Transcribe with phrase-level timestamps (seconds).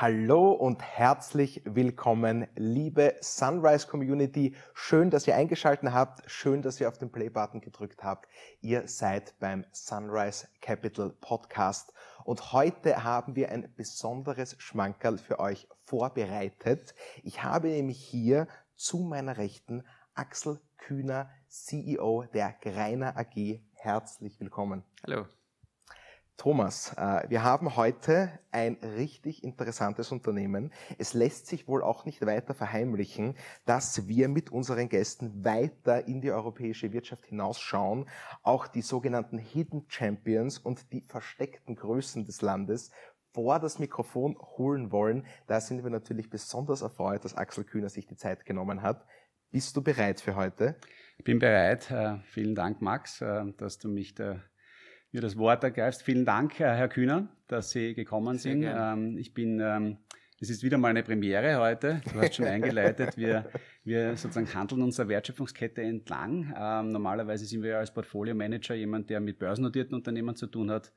[0.00, 4.54] Hallo und herzlich willkommen, liebe Sunrise Community.
[4.72, 6.22] Schön, dass ihr eingeschaltet habt.
[6.30, 8.28] Schön, dass ihr auf den Play-Button gedrückt habt.
[8.60, 11.92] Ihr seid beim Sunrise Capital Podcast.
[12.22, 16.94] Und heute haben wir ein besonderes Schmankerl für euch vorbereitet.
[17.24, 23.58] Ich habe nämlich hier zu meiner Rechten Axel Kühner, CEO der Greiner AG.
[23.72, 24.84] Herzlich willkommen.
[25.04, 25.26] Hallo.
[26.38, 30.72] Thomas, äh, wir haben heute ein richtig interessantes Unternehmen.
[30.96, 33.34] Es lässt sich wohl auch nicht weiter verheimlichen,
[33.66, 38.08] dass wir mit unseren Gästen weiter in die europäische Wirtschaft hinausschauen,
[38.44, 42.92] auch die sogenannten Hidden Champions und die versteckten Größen des Landes
[43.32, 45.26] vor das Mikrofon holen wollen.
[45.48, 49.04] Da sind wir natürlich besonders erfreut, dass Axel Kühner sich die Zeit genommen hat.
[49.50, 50.76] Bist du bereit für heute?
[51.16, 51.90] Ich bin bereit.
[51.90, 54.40] Äh, vielen Dank, Max, äh, dass du mich da
[55.12, 56.02] mir das Wort ergreifst.
[56.02, 58.64] Vielen Dank, Herr Kühner, dass Sie gekommen Sehr sind.
[58.66, 59.98] Ähm, ich bin, ähm,
[60.40, 62.00] es ist wieder mal eine Premiere heute.
[62.12, 63.16] Du hast schon eingeleitet.
[63.16, 63.50] Wir,
[63.84, 66.54] wir sozusagen handeln unsere Wertschöpfungskette entlang.
[66.56, 70.92] Ähm, normalerweise sind wir als Portfolio-Manager jemand, der mit börsennotierten Unternehmen zu tun hat.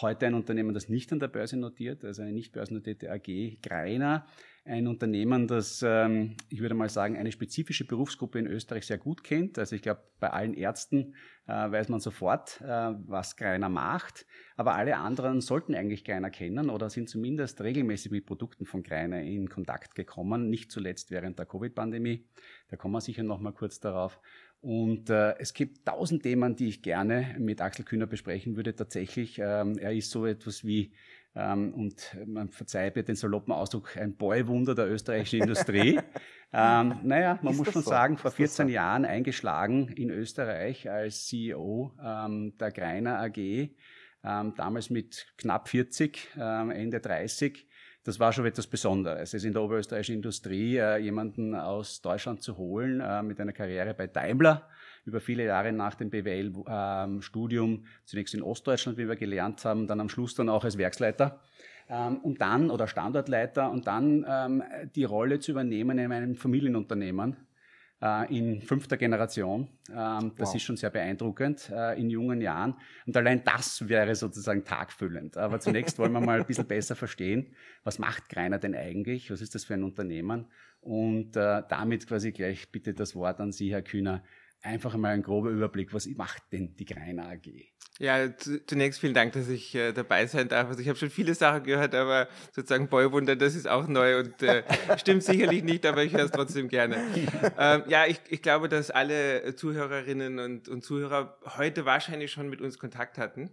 [0.00, 4.26] Heute ein Unternehmen, das nicht an der Börse notiert, also eine nicht börsennotierte AG, Greiner
[4.64, 9.24] ein Unternehmen, das, ähm, ich würde mal sagen, eine spezifische Berufsgruppe in Österreich sehr gut
[9.24, 9.58] kennt.
[9.58, 11.14] Also ich glaube, bei allen Ärzten
[11.48, 14.24] äh, weiß man sofort, äh, was Greiner macht.
[14.56, 19.20] Aber alle anderen sollten eigentlich Greiner kennen oder sind zumindest regelmäßig mit Produkten von Greiner
[19.22, 22.24] in Kontakt gekommen, nicht zuletzt während der Covid-Pandemie.
[22.68, 24.20] Da kommen wir sicher noch mal kurz darauf.
[24.60, 28.76] Und äh, es gibt tausend Themen, die ich gerne mit Axel Kühner besprechen würde.
[28.76, 30.92] Tatsächlich, ähm, er ist so etwas wie
[31.34, 35.98] ähm, und man verzeiht mir den saloppen Ausdruck, ein Boywunder der österreichischen Industrie.
[36.52, 37.90] ähm, naja, man ist muss schon so?
[37.90, 38.72] sagen, vor 14 so?
[38.72, 46.28] Jahren eingeschlagen in Österreich als CEO ähm, der Greiner AG, ähm, damals mit knapp 40,
[46.38, 47.66] ähm, Ende 30.
[48.04, 49.32] Das war schon etwas Besonderes.
[49.32, 53.94] Es in der oberösterreichischen Industrie äh, jemanden aus Deutschland zu holen äh, mit einer Karriere
[53.94, 54.68] bei Daimler
[55.04, 60.08] über viele Jahre nach dem BWL-Studium, zunächst in Ostdeutschland, wie wir gelernt haben, dann am
[60.08, 61.40] Schluss dann auch als Werksleiter
[61.88, 64.62] ähm, und dann oder Standortleiter und dann ähm,
[64.94, 67.36] die Rolle zu übernehmen in einem Familienunternehmen
[68.02, 69.68] äh, in fünfter Generation.
[69.88, 70.54] Ähm, das wow.
[70.56, 72.74] ist schon sehr beeindruckend äh, in jungen Jahren.
[73.06, 75.36] Und allein das wäre sozusagen tagfüllend.
[75.36, 77.54] Aber zunächst wollen wir mal ein bisschen besser verstehen,
[77.84, 79.30] was macht Greiner denn eigentlich?
[79.30, 80.46] Was ist das für ein Unternehmen?
[80.80, 84.22] Und äh, damit quasi gleich bitte das Wort an Sie, Herr Kühner
[84.62, 87.48] einfach mal ein grober Überblick, was macht denn die Greiner AG?
[87.98, 88.34] Ja,
[88.66, 90.68] zunächst vielen Dank, dass ich äh, dabei sein darf.
[90.68, 94.42] Also ich habe schon viele Sachen gehört, aber sozusagen Boywunder, das ist auch neu und
[94.42, 94.62] äh,
[94.96, 96.96] stimmt sicherlich nicht, aber ich höre es trotzdem gerne.
[97.58, 102.60] Ähm, ja, ich, ich glaube, dass alle Zuhörerinnen und, und Zuhörer heute wahrscheinlich schon mit
[102.60, 103.50] uns Kontakt hatten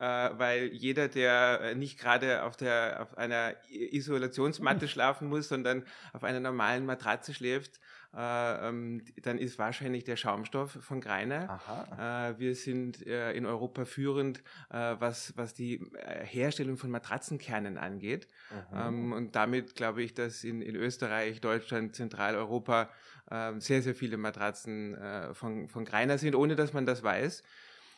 [0.00, 6.40] weil jeder, der nicht gerade auf, der, auf einer Isolationsmatte schlafen muss, sondern auf einer
[6.40, 7.80] normalen Matratze schläft,
[8.12, 11.60] äh, ähm, dann ist wahrscheinlich der Schaumstoff von Greiner.
[12.34, 14.38] Äh, wir sind äh, in Europa führend,
[14.70, 18.26] äh, was, was die äh, Herstellung von Matratzenkernen angeht.
[18.74, 22.90] Ähm, und damit glaube ich, dass in, in Österreich, Deutschland, Zentraleuropa
[23.58, 27.44] sehr, sehr viele Matratzen äh, von, von Greiner sind, ohne dass man das weiß.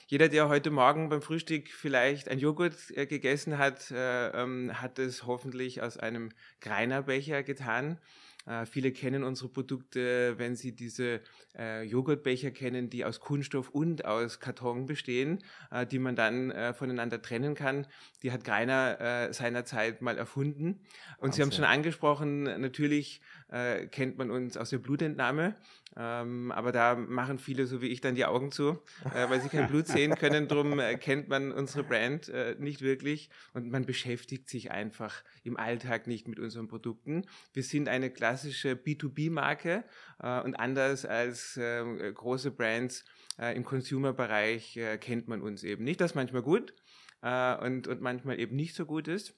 [0.06, 4.98] Jeder, der heute Morgen beim Frühstück vielleicht ein Joghurt äh, gegessen hat, äh, ähm, hat
[4.98, 6.30] es hoffentlich aus einem
[6.60, 7.98] Greiner Becher getan.
[8.46, 11.20] Äh, viele kennen unsere Produkte, wenn sie diese
[11.56, 17.22] äh, Joghurtbecher kennen, die aus Kunststoff und aus Karton bestehen, äh, die man dann voneinander
[17.22, 17.86] trennen kann.
[18.22, 20.80] Die hat Greiner seinerzeit mal erfunden.
[21.18, 21.32] Und Wahnsinn.
[21.32, 23.20] Sie haben es schon angesprochen, natürlich
[23.52, 25.54] äh, kennt man uns aus der Blutentnahme.
[25.94, 28.82] Ähm, aber da machen viele, so wie ich, dann die Augen zu,
[29.14, 30.48] äh, weil sie kein Blut sehen können.
[30.48, 35.58] Drum äh, kennt man unsere Brand äh, nicht wirklich und man beschäftigt sich einfach im
[35.58, 37.26] Alltag nicht mit unseren Produkten.
[37.52, 39.84] Wir sind eine klassische B2B-Marke
[40.22, 43.04] äh, und anders als äh, große Brands
[43.38, 46.00] äh, im Consumer-Bereich kennt man uns eben nicht.
[46.00, 46.74] Das manchmal gut
[47.20, 49.34] und, und manchmal eben nicht so gut ist.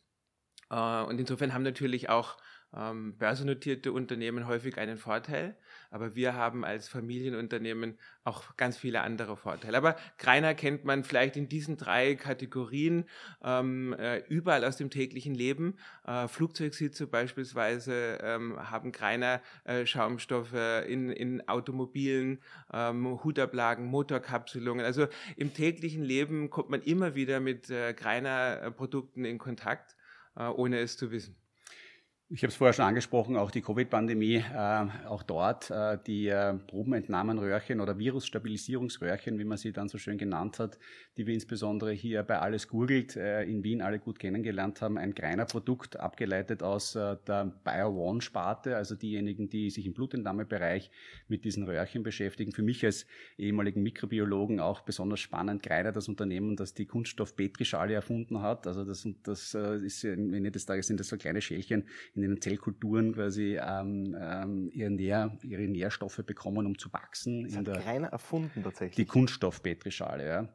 [0.71, 2.39] und insofern haben natürlich auch
[2.77, 5.57] ähm, börsennotierte Unternehmen häufig einen Vorteil,
[5.91, 9.77] aber wir haben als Familienunternehmen auch ganz viele andere Vorteile.
[9.77, 13.05] Aber Greiner kennt man vielleicht in diesen drei Kategorien
[13.43, 15.77] ähm, äh, überall aus dem täglichen Leben.
[16.07, 20.55] Äh, Flugzeugsitze beispielsweise ähm, haben Greiner äh, Schaumstoffe
[20.87, 22.41] in, in Automobilen,
[22.73, 24.85] ähm, Hutablagen, Motorkapselungen.
[24.85, 25.07] Also
[25.37, 29.97] im täglichen Leben kommt man immer wieder mit äh, Greiner Produkten in Kontakt,
[30.37, 31.44] äh, ohne es zu wissen.
[32.35, 36.55] Ich habe es vorher schon angesprochen, auch die Covid-Pandemie, äh, auch dort äh, die äh,
[36.55, 40.81] Probenentnahmenröhrchen oder Virusstabilisierungsröhrchen, wie man sie dann so schön genannt hat,
[41.17, 44.99] die wir insbesondere hier bei Alles Gurgelt äh, in Wien alle gut kennengelernt haben.
[44.99, 50.91] Ein kleiner Produkt, abgeleitet aus äh, der Bio-One-Sparte, also diejenigen, die sich im Blutentnahmebereich
[51.29, 52.51] mit diesen Röhrchen beschäftigen.
[52.51, 53.07] Für mich als
[53.39, 55.63] ehemaligen Mikrobiologen auch besonders spannend.
[55.63, 58.67] Greiner das Unternehmen, das die Kunststoff-Petrischale erfunden hat.
[58.67, 61.85] Also das, das äh, ist, am Ende des Tages sind das so kleine Schälchen,
[62.17, 67.45] in denen Zellkulturen quasi ähm, ähm, ihre, Nähr, ihre Nährstoffe bekommen, um zu wachsen.
[67.45, 68.97] Das hat der, keiner erfunden tatsächlich.
[68.97, 70.49] Die Kunststoffpetrischale, ja.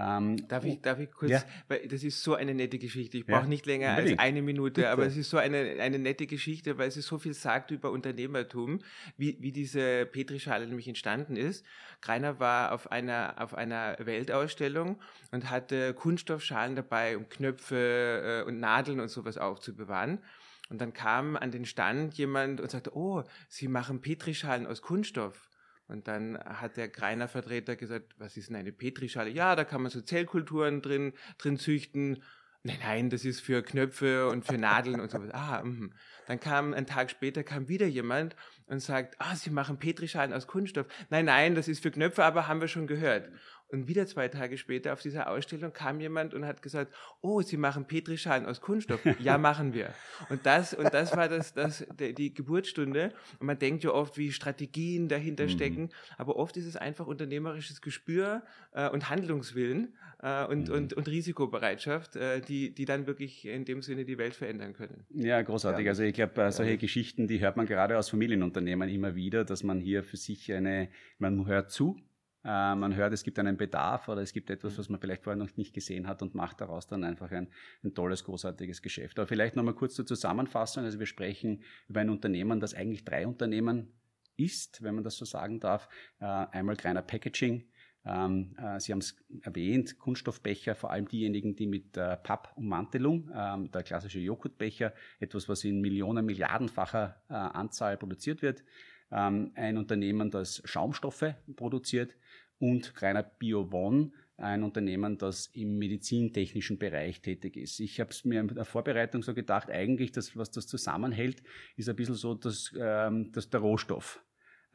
[0.00, 1.42] Ähm, darf, ich, darf ich kurz, ja.
[1.66, 3.18] weil das ist so eine nette Geschichte.
[3.18, 4.20] Ich brauche Ja, nicht länger unbedingt.
[4.20, 4.90] als eine Minute, Bitte.
[4.90, 8.78] aber es ist so eine, eine nette Geschichte, weil sie so viel sagt über Unternehmertum,
[9.16, 11.66] wie, wie diese Petrischale nämlich entstanden ist.
[12.00, 15.00] Greiner war auf einer, auf einer Weltausstellung
[15.32, 20.20] und hatte Kunststoffschalen dabei, um Knöpfe äh, und Nadeln und sowas aufzubewahren.
[20.68, 25.48] Und dann kam an den Stand jemand und sagte, oh, Sie machen Petrischalen aus Kunststoff.
[25.86, 29.30] Und dann hat der Greiner Vertreter gesagt, was ist denn eine Petrischale?
[29.30, 32.22] Ja, da kann man so Zellkulturen drin, drin züchten.
[32.62, 35.30] Nein, nein, das ist für Knöpfe und für Nadeln und sowas.
[35.32, 35.92] Ah, mhm.
[36.26, 38.36] Dann kam ein Tag später kam wieder jemand
[38.66, 40.86] und sagt, ah, Sie machen Petrischalen aus Kunststoff.
[41.08, 43.30] Nein, nein, das ist für Knöpfe, aber haben wir schon gehört.
[43.70, 47.58] Und wieder zwei Tage später auf dieser Ausstellung kam jemand und hat gesagt, oh, Sie
[47.58, 49.00] machen Petrischalen aus Kunststoff.
[49.20, 49.90] Ja, machen wir.
[50.30, 53.12] Und das, und das war das, das, die, Geburtsstunde.
[53.38, 55.48] Und man denkt ja oft, wie Strategien dahinter Mhm.
[55.50, 55.88] stecken.
[56.16, 58.42] Aber oft ist es einfach unternehmerisches Gespür
[58.72, 60.74] äh, und Handlungswillen äh, und, Mhm.
[60.74, 65.04] und, und Risikobereitschaft, äh, die, die dann wirklich in dem Sinne die Welt verändern können.
[65.10, 65.84] Ja, großartig.
[65.84, 65.90] Ja.
[65.92, 66.76] Also ich glaube, äh, solche Ja.
[66.78, 70.88] Geschichten, die hört man gerade aus Familienunternehmen immer wieder, dass man hier für sich eine,
[71.18, 71.96] man hört zu,
[72.44, 75.42] äh, man hört, es gibt einen Bedarf oder es gibt etwas, was man vielleicht vorher
[75.42, 77.48] noch nicht gesehen hat und macht daraus dann einfach ein,
[77.82, 79.18] ein tolles, großartiges Geschäft.
[79.18, 80.84] Aber vielleicht nochmal kurz zur Zusammenfassung.
[80.84, 83.92] Also wir sprechen über ein Unternehmen, das eigentlich drei Unternehmen
[84.36, 85.88] ist, wenn man das so sagen darf.
[86.20, 87.64] Äh, einmal Greiner Packaging,
[88.08, 93.70] ähm, äh, Sie haben es erwähnt, Kunststoffbecher, vor allem diejenigen, die mit äh, Pappummantelung, ähm,
[93.70, 98.64] der klassische Joghurtbecher, etwas, was in Millionen, Milliardenfacher äh, Anzahl produziert wird.
[99.10, 102.16] Ähm, ein Unternehmen, das Schaumstoffe produziert
[102.58, 107.80] und Greiner BioOne, ein Unternehmen, das im medizintechnischen Bereich tätig ist.
[107.80, 111.42] Ich habe es mir in der Vorbereitung so gedacht, eigentlich, das, was das zusammenhält,
[111.76, 114.22] ist ein bisschen so dass, ähm, dass der Rohstoff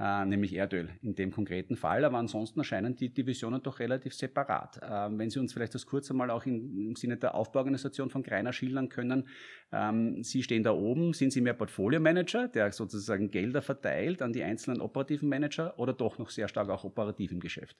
[0.03, 2.03] äh, nämlich Erdöl in dem konkreten Fall.
[2.03, 4.81] Aber ansonsten erscheinen die Divisionen doch relativ separat.
[4.83, 8.21] Ähm, wenn Sie uns vielleicht das kurz einmal auch in, im Sinne der Aufbauorganisation von
[8.21, 9.27] Greiner schildern können.
[9.71, 14.43] Ähm, Sie stehen da oben, sind Sie mehr Portfolio-Manager, der sozusagen Gelder verteilt an die
[14.43, 17.77] einzelnen operativen Manager oder doch noch sehr stark auch operativ im Geschäft?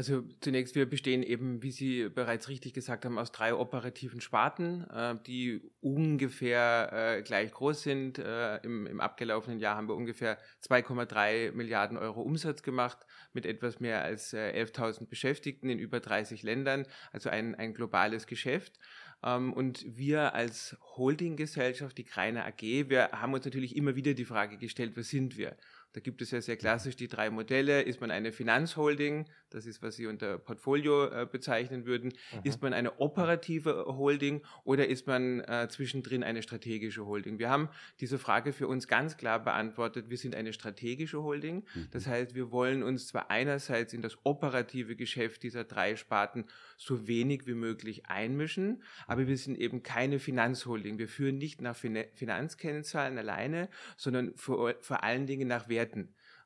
[0.00, 4.88] Also zunächst, wir bestehen eben, wie Sie bereits richtig gesagt haben, aus drei operativen Sparten,
[4.88, 8.18] äh, die ungefähr äh, gleich groß sind.
[8.18, 12.96] Äh, im, Im abgelaufenen Jahr haben wir ungefähr 2,3 Milliarden Euro Umsatz gemacht
[13.34, 18.26] mit etwas mehr als äh, 11.000 Beschäftigten in über 30 Ländern, also ein, ein globales
[18.26, 18.78] Geschäft.
[19.22, 24.24] Ähm, und wir als Holdinggesellschaft, die Kreiner AG, wir haben uns natürlich immer wieder die
[24.24, 25.58] Frage gestellt, was sind wir?
[25.92, 27.82] Da gibt es ja sehr klassisch die drei Modelle.
[27.82, 29.26] Ist man eine Finanzholding?
[29.50, 32.12] Das ist, was Sie unter Portfolio äh, bezeichnen würden.
[32.32, 32.40] Mhm.
[32.44, 37.40] Ist man eine operative Holding oder ist man äh, zwischendrin eine strategische Holding?
[37.40, 40.10] Wir haben diese Frage für uns ganz klar beantwortet.
[40.10, 41.64] Wir sind eine strategische Holding.
[41.90, 46.44] Das heißt, wir wollen uns zwar einerseits in das operative Geschäft dieser drei Sparten
[46.76, 50.98] so wenig wie möglich einmischen, aber wir sind eben keine Finanzholding.
[50.98, 55.79] Wir führen nicht nach fin Finanzkennzahlen alleine, sondern vor, vor allen Dingen nach Werten.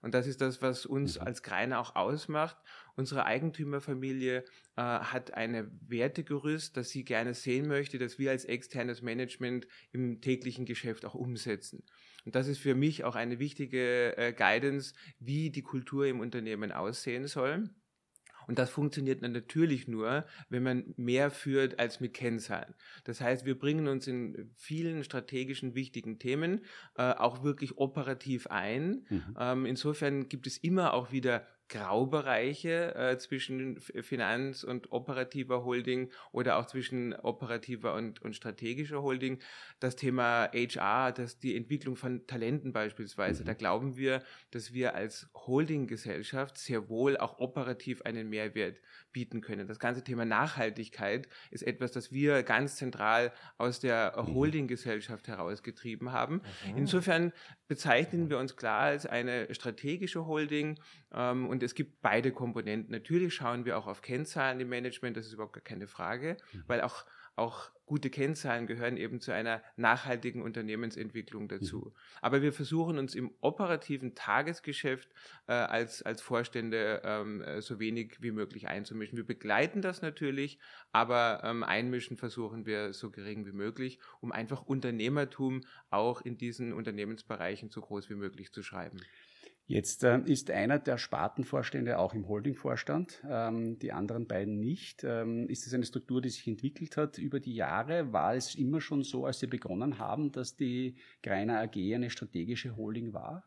[0.05, 2.59] Und das ist das, was uns als Greiner auch ausmacht.
[2.95, 4.45] Unsere Eigentümerfamilie
[4.77, 10.21] äh, hat eine Wertegerüst, das sie gerne sehen möchte, dass wir als externes Management im
[10.21, 11.85] täglichen Geschäft auch umsetzen.
[12.27, 16.71] Und das ist für mich auch eine wichtige äh, Guidance, wie die Kultur im Unternehmen
[16.71, 17.71] aussehen soll.
[18.47, 22.75] Und das funktioniert dann natürlich nur, wenn man mehr führt als mit Kennzahlen.
[23.05, 26.65] Das heißt, wir bringen uns in vielen strategischen wichtigen Themen
[26.97, 29.07] äh, auch wirklich operativ ein.
[29.09, 29.37] Mhm.
[29.39, 36.59] Ähm, insofern gibt es immer auch wieder Graubereiche äh, zwischen Finanz- und operativer Holding oder
[36.59, 39.41] auch zwischen operativer und, und strategischer Holding.
[39.81, 43.47] Das Thema HR, das die Entwicklung von Talenten beispielsweise, Mhm.
[43.47, 48.81] da glauben wir, dass wir als Holdinggesellschaft sehr wohl auch operativ einen Mehrwert
[49.15, 49.67] bieten können.
[49.67, 54.35] Das ganze Thema Nachhaltigkeit ist etwas, das wir ganz zentral aus der Mhm.
[54.35, 56.43] Holdinggesellschaft herausgetrieben haben.
[56.77, 57.33] Insofern
[57.67, 60.79] bezeichnen wir uns klar als eine strategische Holding
[61.13, 62.93] ähm, und es gibt beide Komponenten.
[62.93, 66.65] Natürlich schauen wir auch auf Kennzahlen im Management, das ist überhaupt gar keine Frage, Mhm.
[66.67, 67.07] weil auch
[67.37, 71.79] auch gute Kennzahlen gehören eben zu einer nachhaltigen Unternehmensentwicklung dazu.
[71.79, 71.93] Mhm.
[72.23, 75.09] Aber wir versuchen uns im operativen Tagesgeschäft
[75.47, 79.17] äh, als, als Vorstände ähm, äh, so wenig wie möglich einzumischen.
[79.17, 80.59] Wir begleiten das natürlich,
[80.93, 86.73] aber ähm, einmischen versuchen wir so gering wie möglich, um einfach Unternehmertum auch in diesen
[86.73, 88.99] Unternehmensbereichen so groß wie möglich zu schreiben.
[89.67, 95.05] Jetzt äh, ist einer der Spartenvorstände auch im Holdingvorstand, ähm, die anderen beiden nicht.
[95.05, 98.13] Ähm, ist es eine Struktur, die sich entwickelt hat über die Jahre?
[98.13, 102.77] War es immer schon so, als Sie begonnen haben, dass die Greiner AG eine strategische
[102.77, 103.45] Holding war?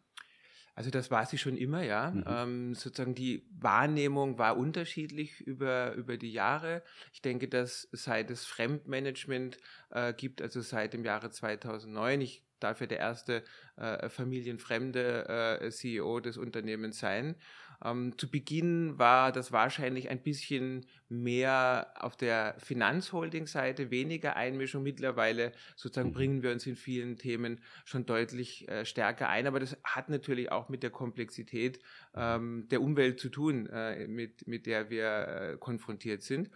[0.77, 2.11] Also das war sie schon immer, ja.
[2.11, 2.23] Mhm.
[2.27, 6.83] Ähm, sozusagen die Wahrnehmung war unterschiedlich über, über die Jahre.
[7.13, 9.57] Ich denke, dass seit es Fremdmanagement
[9.89, 13.43] äh, gibt, also seit dem Jahre 2009, ich dafür der erste
[13.75, 17.35] äh, familienfremde äh, CEO des Unternehmens sein.
[17.83, 24.83] Ähm, zu Beginn war das wahrscheinlich ein bisschen mehr auf der Finanzholding-Seite, weniger Einmischung.
[24.83, 26.13] Mittlerweile sozusagen mhm.
[26.13, 30.51] bringen wir uns in vielen Themen schon deutlich äh, stärker ein, aber das hat natürlich
[30.51, 31.79] auch mit der Komplexität
[32.15, 36.49] ähm, der Umwelt zu tun, äh, mit, mit der wir äh, konfrontiert sind.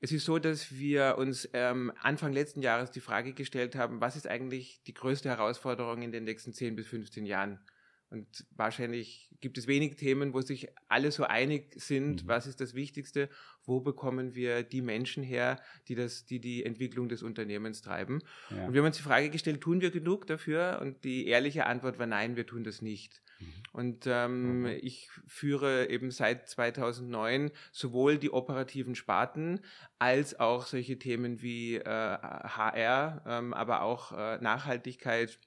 [0.00, 4.16] Es ist so, dass wir uns ähm, Anfang letzten Jahres die Frage gestellt haben, was
[4.16, 7.60] ist eigentlich die größte Herausforderung in den nächsten 10 bis 15 Jahren?
[8.08, 12.28] Und wahrscheinlich gibt es wenig Themen, wo sich alle so einig sind, mhm.
[12.28, 13.28] was ist das Wichtigste,
[13.64, 18.22] wo bekommen wir die Menschen her, die das, die, die Entwicklung des Unternehmens treiben.
[18.50, 18.66] Ja.
[18.66, 20.78] Und wir haben uns die Frage gestellt, tun wir genug dafür?
[20.80, 23.22] Und die ehrliche Antwort war nein, wir tun das nicht.
[23.38, 23.46] Mhm.
[23.72, 24.66] Und ähm, mhm.
[24.66, 29.60] ich führe eben seit 2009 sowohl die operativen Sparten
[29.98, 35.38] als auch solche Themen wie äh, HR, ähm, aber auch äh, Nachhaltigkeit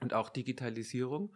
[0.00, 1.34] und auch Digitalisierung.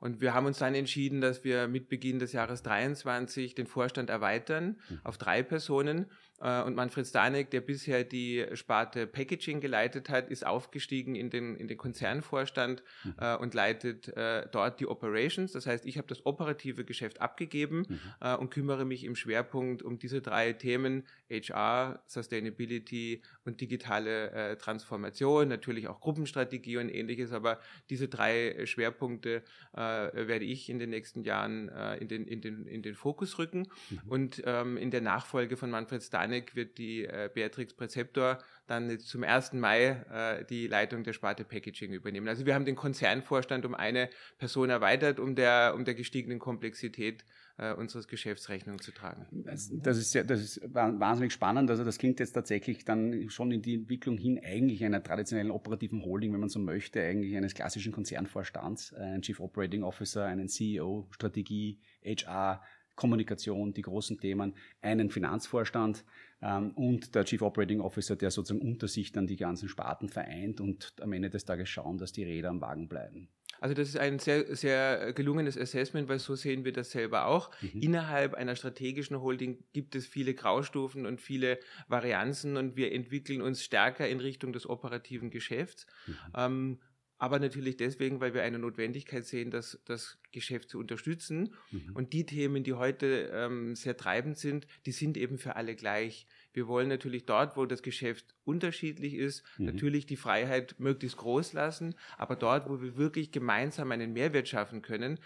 [0.00, 4.10] Und wir haben uns dann entschieden, dass wir mit Beginn des Jahres 23 den Vorstand
[4.10, 5.00] erweitern mhm.
[5.02, 6.06] auf drei Personen
[6.40, 11.66] und Manfred Stanek, der bisher die Sparte Packaging geleitet hat, ist aufgestiegen in den, in
[11.66, 13.14] den Konzernvorstand mhm.
[13.18, 15.50] äh, und leitet äh, dort die Operations.
[15.50, 18.00] Das heißt, ich habe das operative Geschäft abgegeben mhm.
[18.20, 24.56] äh, und kümmere mich im Schwerpunkt um diese drei Themen HR, Sustainability und digitale äh,
[24.56, 27.32] Transformation, natürlich auch Gruppenstrategie und ähnliches.
[27.32, 27.58] Aber
[27.90, 29.42] diese drei Schwerpunkte
[29.72, 31.68] äh, werde ich in den nächsten Jahren
[31.98, 33.66] in, den, in, den, in den Fokus rücken.
[33.90, 33.98] Mhm.
[34.06, 38.98] Und ähm, in der Nachfolge von Manfred Stanek Janik wird die äh, Beatrix Präzeptor dann
[39.00, 39.54] zum 1.
[39.54, 42.28] Mai äh, die Leitung der Sparte Packaging übernehmen.
[42.28, 47.24] Also wir haben den Konzernvorstand um eine Person erweitert, um der, um der gestiegenen Komplexität
[47.56, 49.26] äh, unseres Geschäftsrechnung zu tragen.
[49.32, 51.70] Das, das, ist sehr, das ist wahnsinnig spannend.
[51.70, 56.02] Also das klingt jetzt tatsächlich dann schon in die Entwicklung hin eigentlich einer traditionellen operativen
[56.04, 60.48] Holding, wenn man so möchte, eigentlich eines klassischen Konzernvorstands, äh, einen Chief Operating Officer, einen
[60.48, 62.62] CEO, Strategie, HR,
[62.98, 66.04] Kommunikation, die großen Themen, einen Finanzvorstand
[66.42, 70.60] ähm, und der Chief Operating Officer, der sozusagen unter sich dann die ganzen Sparten vereint
[70.60, 73.28] und am Ende des Tages schauen, dass die Räder am Wagen bleiben.
[73.60, 77.50] Also das ist ein sehr, sehr gelungenes Assessment, weil so sehen wir das selber auch.
[77.60, 77.82] Mhm.
[77.82, 83.62] Innerhalb einer strategischen Holding gibt es viele Graustufen und viele Varianzen und wir entwickeln uns
[83.62, 85.86] stärker in Richtung des operativen Geschäfts.
[86.06, 86.14] Mhm.
[86.36, 86.78] Ähm,
[87.18, 91.54] aber natürlich deswegen, weil wir eine Notwendigkeit sehen, das, das Geschäft zu unterstützen.
[91.70, 91.90] Mhm.
[91.94, 96.26] Und die Themen, die heute ähm, sehr treibend sind, die sind eben für alle gleich.
[96.52, 99.66] Wir wollen natürlich dort, wo das Geschäft unterschiedlich ist, mhm.
[99.66, 104.80] natürlich die Freiheit möglichst groß lassen, aber dort, wo wir wirklich gemeinsam einen Mehrwert schaffen
[104.80, 105.18] können,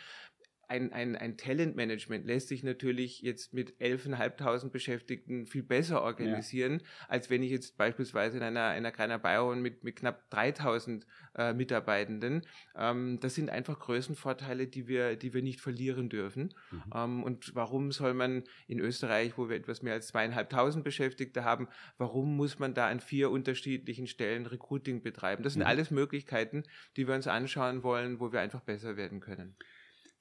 [0.68, 7.06] ein, ein, ein Talentmanagement lässt sich natürlich jetzt mit 11.500 Beschäftigten viel besser organisieren, ja.
[7.08, 11.02] als wenn ich jetzt beispielsweise in einer, einer kleinen Bayern mit, mit knapp 3.000
[11.36, 12.46] äh, Mitarbeitenden.
[12.74, 16.54] Ähm, das sind einfach Größenvorteile, die wir, die wir nicht verlieren dürfen.
[16.70, 16.82] Mhm.
[16.94, 21.68] Ähm, und warum soll man in Österreich, wo wir etwas mehr als 2.500 Beschäftigte haben,
[21.98, 25.42] warum muss man da an vier unterschiedlichen Stellen Recruiting betreiben?
[25.42, 25.68] Das sind mhm.
[25.68, 26.64] alles Möglichkeiten,
[26.96, 29.56] die wir uns anschauen wollen, wo wir einfach besser werden können.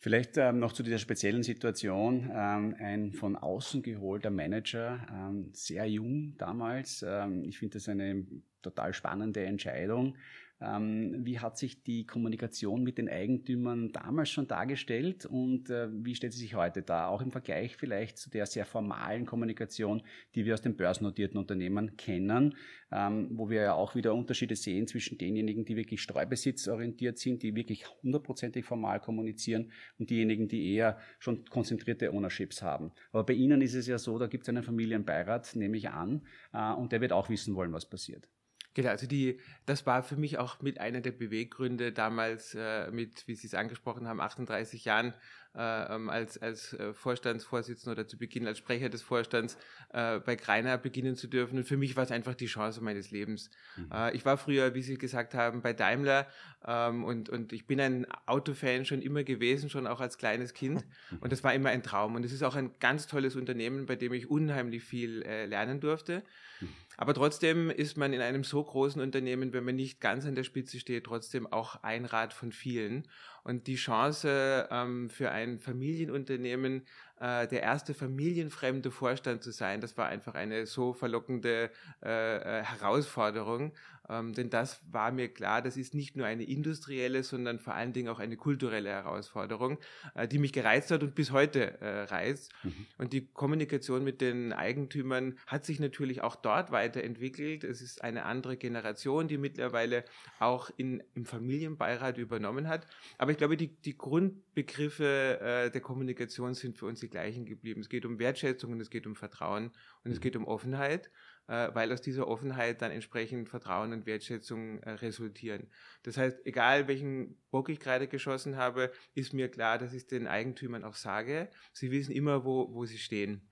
[0.04, 2.32] Vielleicht ähm, noch zu dieser speziellen Situation.
[2.34, 7.06] Ähm, ein von außen geholter Manager, ähm, sehr jung damals.
[7.08, 8.26] Ähm, ich finde das eine
[8.64, 10.16] total spannende Entscheidung.
[10.62, 16.14] Ähm, wie hat sich die Kommunikation mit den Eigentümern damals schon dargestellt und äh, wie
[16.14, 17.10] stellt sie sich heute dar?
[17.10, 20.04] Auch im Vergleich vielleicht zu der sehr formalen Kommunikation,
[20.36, 22.56] die wir aus den börsennotierten Unternehmen kennen,
[22.92, 27.56] ähm, wo wir ja auch wieder Unterschiede sehen zwischen denjenigen, die wirklich streubesitzorientiert sind, die
[27.56, 32.92] wirklich hundertprozentig formal kommunizieren und diejenigen, die eher schon konzentrierte Ownerships haben.
[33.12, 36.22] Aber bei Ihnen ist es ja so, da gibt es einen Familienbeirat, nehme ich an,
[36.54, 38.28] äh, und der wird auch wissen wollen, was passiert.
[38.74, 43.28] Genau, also die, das war für mich auch mit einer der Beweggründe damals äh, mit,
[43.28, 45.14] wie Sie es angesprochen haben, 38 Jahren
[45.54, 49.58] äh, ähm, als, als äh, Vorstandsvorsitzender oder zu Beginn als Sprecher des Vorstands
[49.92, 51.58] äh, bei Greiner beginnen zu dürfen.
[51.58, 53.50] Und für mich war es einfach die Chance meines Lebens.
[53.76, 53.90] Mhm.
[53.92, 56.28] Äh, ich war früher, wie Sie gesagt haben, bei Daimler
[56.66, 60.86] ähm, und, und ich bin ein Autofan schon immer gewesen, schon auch als kleines Kind.
[61.20, 62.16] Und das war immer ein Traum.
[62.16, 65.82] Und es ist auch ein ganz tolles Unternehmen, bei dem ich unheimlich viel äh, lernen
[65.82, 66.24] durfte.
[66.62, 66.70] Mhm.
[67.02, 70.44] Aber trotzdem ist man in einem so großen Unternehmen, wenn man nicht ganz an der
[70.44, 73.08] Spitze steht, trotzdem auch ein Rad von vielen.
[73.44, 76.86] Und die Chance ähm, für ein Familienunternehmen,
[77.20, 81.72] äh, der erste familienfremde Vorstand zu sein, das war einfach eine so verlockende
[82.04, 83.74] äh, äh Herausforderung.
[84.10, 87.94] Ähm, denn das war mir klar, das ist nicht nur eine industrielle, sondern vor allen
[87.94, 89.78] Dingen auch eine kulturelle Herausforderung,
[90.16, 92.52] äh, die mich gereizt hat und bis heute äh, reizt.
[92.64, 92.86] Mhm.
[92.98, 97.64] Und die Kommunikation mit den Eigentümern hat sich natürlich auch dort weiterentwickelt.
[97.64, 100.04] Es ist eine andere Generation, die mittlerweile
[100.40, 102.88] auch in, im Familienbeirat übernommen hat.
[103.18, 107.82] Aber ich glaube, die, die Grundbegriffe äh, der Kommunikation sind für uns die gleichen geblieben.
[107.82, 109.72] Es geht um Wertschätzung und es geht um Vertrauen
[110.04, 110.22] und es mhm.
[110.22, 111.12] geht um Offenheit.
[111.48, 115.68] Äh, weil aus dieser Offenheit dann entsprechend Vertrauen und Wertschätzung äh, resultieren.
[116.04, 120.28] Das heißt, egal welchen Bock ich gerade geschossen habe, ist mir klar, dass ich den
[120.28, 123.50] Eigentümern auch sage, sie wissen immer, wo, wo sie stehen.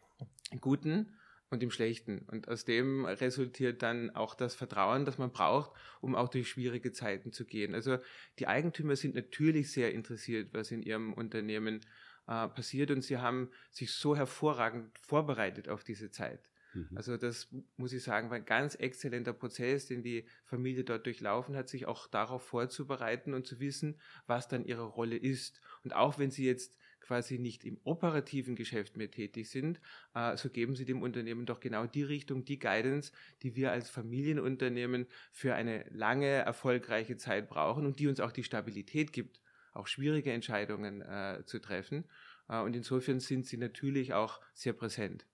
[0.52, 1.18] Im Guten
[1.50, 2.20] und im Schlechten.
[2.28, 6.92] Und aus dem resultiert dann auch das Vertrauen, das man braucht, um auch durch schwierige
[6.92, 7.74] Zeiten zu gehen.
[7.74, 7.98] Also
[8.38, 11.82] die Eigentümer sind natürlich sehr interessiert, was in ihrem Unternehmen
[12.28, 16.49] äh, passiert und sie haben sich so hervorragend vorbereitet auf diese Zeit.
[16.74, 16.90] Mhm.
[16.94, 21.56] Also das muss ich sagen, war ein ganz exzellenter Prozess, den die Familie dort durchlaufen
[21.56, 25.62] hat, sich auch darauf vorzubereiten und zu wissen, was dann ihre Rolle ist.
[25.84, 29.82] Und auch wenn sie jetzt quasi nicht im operativen Geschäft mehr tätig sind,
[30.14, 33.12] äh, so geben sie dem Unternehmen doch genau die Richtung, die Guidance,
[33.42, 38.44] die wir als Familienunternehmen für eine lange, erfolgreiche Zeit brauchen und die uns auch die
[38.44, 39.42] Stabilität gibt,
[39.74, 42.06] auch schwierige Entscheidungen äh, zu treffen.
[42.48, 45.26] Äh, und insofern sind sie natürlich auch sehr präsent.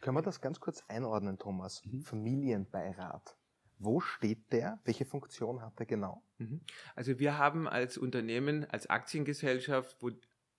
[0.00, 1.84] Können wir das ganz kurz einordnen, Thomas?
[1.84, 2.02] Mhm.
[2.02, 3.36] Familienbeirat.
[3.78, 4.78] Wo steht der?
[4.84, 6.22] Welche Funktion hat er genau?
[6.38, 6.60] Mhm.
[6.94, 10.10] Also wir haben als Unternehmen, als Aktiengesellschaft, wo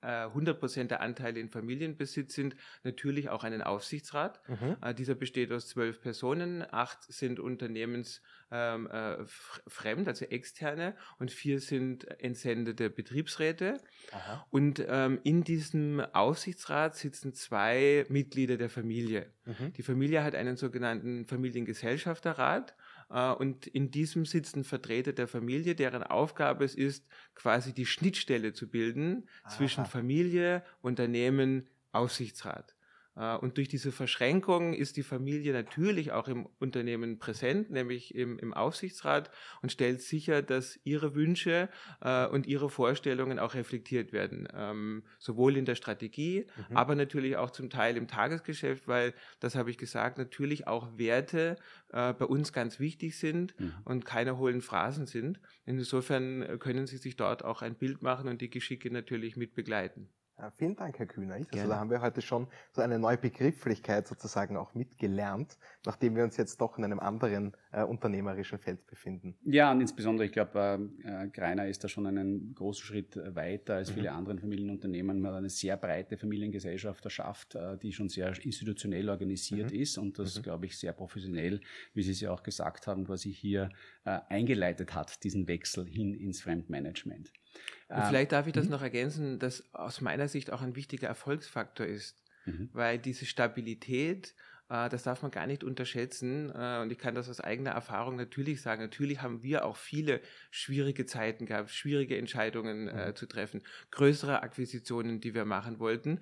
[0.03, 4.39] 100% äh, der Anteile in Familienbesitz sind, natürlich auch einen Aufsichtsrat.
[4.49, 4.77] Mhm.
[4.81, 11.59] Äh, dieser besteht aus zwölf Personen, acht sind unternehmensfremd, ähm, äh, also externe, und vier
[11.59, 13.77] sind entsendete Betriebsräte.
[14.11, 14.45] Aha.
[14.51, 19.31] Und ähm, in diesem Aufsichtsrat sitzen zwei Mitglieder der Familie.
[19.45, 19.73] Mhm.
[19.73, 22.75] Die Familie hat einen sogenannten Familiengesellschafterrat
[23.13, 28.69] und in diesem sitzen Vertreter der Familie, deren Aufgabe es ist, quasi die Schnittstelle zu
[28.69, 29.55] bilden Aha.
[29.55, 32.75] zwischen Familie, Unternehmen, Aufsichtsrat.
[33.15, 38.39] Äh, und durch diese Verschränkung ist die Familie natürlich auch im Unternehmen präsent, nämlich im,
[38.39, 41.69] im Aufsichtsrat und stellt sicher, dass ihre Wünsche
[42.01, 44.47] äh, und ihre Vorstellungen auch reflektiert werden.
[44.53, 46.77] Ähm, sowohl in der Strategie, mhm.
[46.77, 51.57] aber natürlich auch zum Teil im Tagesgeschäft, weil, das habe ich gesagt, natürlich auch Werte
[51.91, 53.73] äh, bei uns ganz wichtig sind mhm.
[53.85, 55.39] und keine hohlen Phrasen sind.
[55.65, 60.09] Insofern können Sie sich dort auch ein Bild machen und die Geschicke natürlich mit begleiten.
[60.39, 61.35] Ja, vielen Dank, Herr Kühner.
[61.35, 66.23] Also da haben wir heute schon so eine neue Begrifflichkeit sozusagen auch mitgelernt, nachdem wir
[66.23, 69.35] uns jetzt doch in einem anderen äh, unternehmerischen Feld befinden.
[69.43, 73.91] Ja, und insbesondere, ich glaube, äh, Greiner ist da schon einen großen Schritt weiter als
[73.91, 73.93] mhm.
[73.93, 75.21] viele andere Familienunternehmen.
[75.21, 79.79] Man hat eine sehr breite Familiengesellschaft erschafft, äh, die schon sehr institutionell organisiert mhm.
[79.79, 80.41] ist und das, mhm.
[80.41, 81.61] glaube ich, sehr professionell,
[81.93, 83.69] wie Sie es ja auch gesagt haben, quasi hier
[84.03, 87.31] äh, eingeleitet hat, diesen Wechsel hin ins Fremdmanagement.
[87.89, 88.71] Und ähm, vielleicht darf ich das mhm.
[88.71, 92.69] noch ergänzen, dass aus meiner Sicht auch ein wichtiger Erfolgsfaktor ist, mhm.
[92.73, 94.33] weil diese Stabilität,
[94.69, 96.51] äh, das darf man gar nicht unterschätzen.
[96.55, 98.81] Äh, und ich kann das aus eigener Erfahrung natürlich sagen.
[98.81, 103.15] Natürlich haben wir auch viele schwierige Zeiten gehabt, schwierige Entscheidungen äh, mhm.
[103.15, 103.61] zu treffen,
[103.91, 106.19] größere Akquisitionen, die wir machen wollten.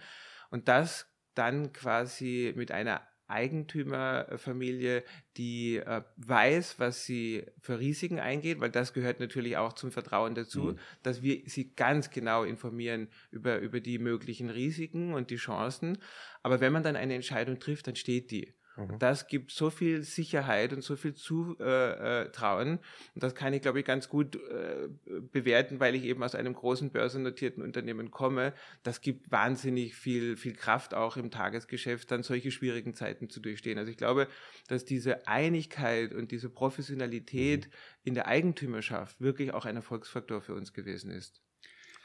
[0.49, 5.03] Und das dann quasi mit einer Eigentümerfamilie,
[5.37, 10.35] die äh, weiß, was sie für Risiken eingeht, weil das gehört natürlich auch zum Vertrauen
[10.35, 10.79] dazu, mhm.
[11.03, 15.97] dass wir sie ganz genau informieren über, über die möglichen Risiken und die Chancen.
[16.43, 18.53] Aber wenn man dann eine Entscheidung trifft, dann steht die.
[18.77, 18.99] Mhm.
[18.99, 22.79] Das gibt so viel Sicherheit und so viel Zutrauen.
[23.13, 24.89] Und das kann ich, glaube ich, ganz gut äh,
[25.31, 28.53] bewerten, weil ich eben aus einem großen börsennotierten Unternehmen komme.
[28.83, 33.77] Das gibt wahnsinnig viel, viel Kraft auch im Tagesgeschäft, dann solche schwierigen Zeiten zu durchstehen.
[33.77, 34.27] Also ich glaube,
[34.67, 37.71] dass diese Einigkeit und diese Professionalität mhm.
[38.03, 41.41] in der Eigentümerschaft wirklich auch ein Erfolgsfaktor für uns gewesen ist.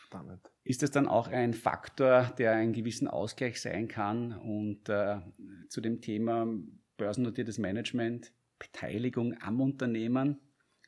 [0.06, 0.52] Spannend.
[0.62, 4.32] Ist das dann auch ein Faktor, der einen gewissen Ausgleich sein kann?
[4.38, 5.18] Und äh,
[5.68, 6.46] zu dem Thema
[6.96, 10.38] börsennotiertes Management, Beteiligung am Unternehmen.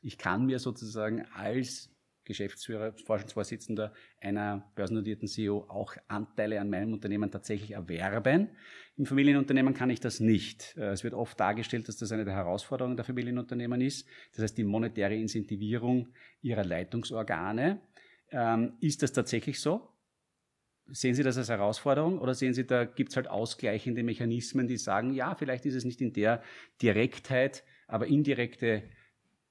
[0.01, 7.29] Ich kann mir sozusagen als Geschäftsführer, Forschungsvorsitzender einer börsennotierten CEO auch Anteile an meinem Unternehmen
[7.29, 8.49] tatsächlich erwerben.
[8.97, 10.77] Im Familienunternehmen kann ich das nicht.
[10.77, 14.07] Äh, es wird oft dargestellt, dass das eine der Herausforderungen der Familienunternehmen ist.
[14.31, 16.09] Das heißt, die monetäre Incentivierung
[16.41, 17.81] ihrer Leitungsorgane.
[18.31, 19.89] Ähm, ist das tatsächlich so?
[20.91, 24.77] Sehen Sie das als Herausforderung oder sehen Sie, da gibt es halt ausgleichende Mechanismen, die
[24.77, 26.41] sagen, ja, vielleicht ist es nicht in der
[26.81, 28.89] Direktheit, aber indirekte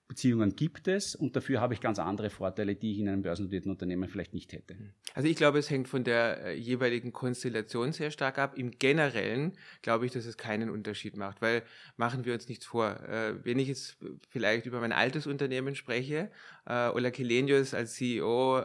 [0.09, 3.71] Beziehungen gibt es und dafür habe ich ganz andere Vorteile, die ich in einem börsennotierten
[3.71, 4.75] Unternehmen vielleicht nicht hätte.
[5.13, 8.57] Also ich glaube, es hängt von der äh, jeweiligen Konstellation sehr stark ab.
[8.57, 11.63] Im Generellen glaube ich, dass es keinen Unterschied macht, weil
[11.99, 12.99] machen wir uns nichts vor.
[13.07, 13.99] Äh, wenn ich jetzt
[14.31, 16.31] vielleicht über mein altes Unternehmen spreche,
[16.65, 18.63] äh, Ola Kelenius als CEO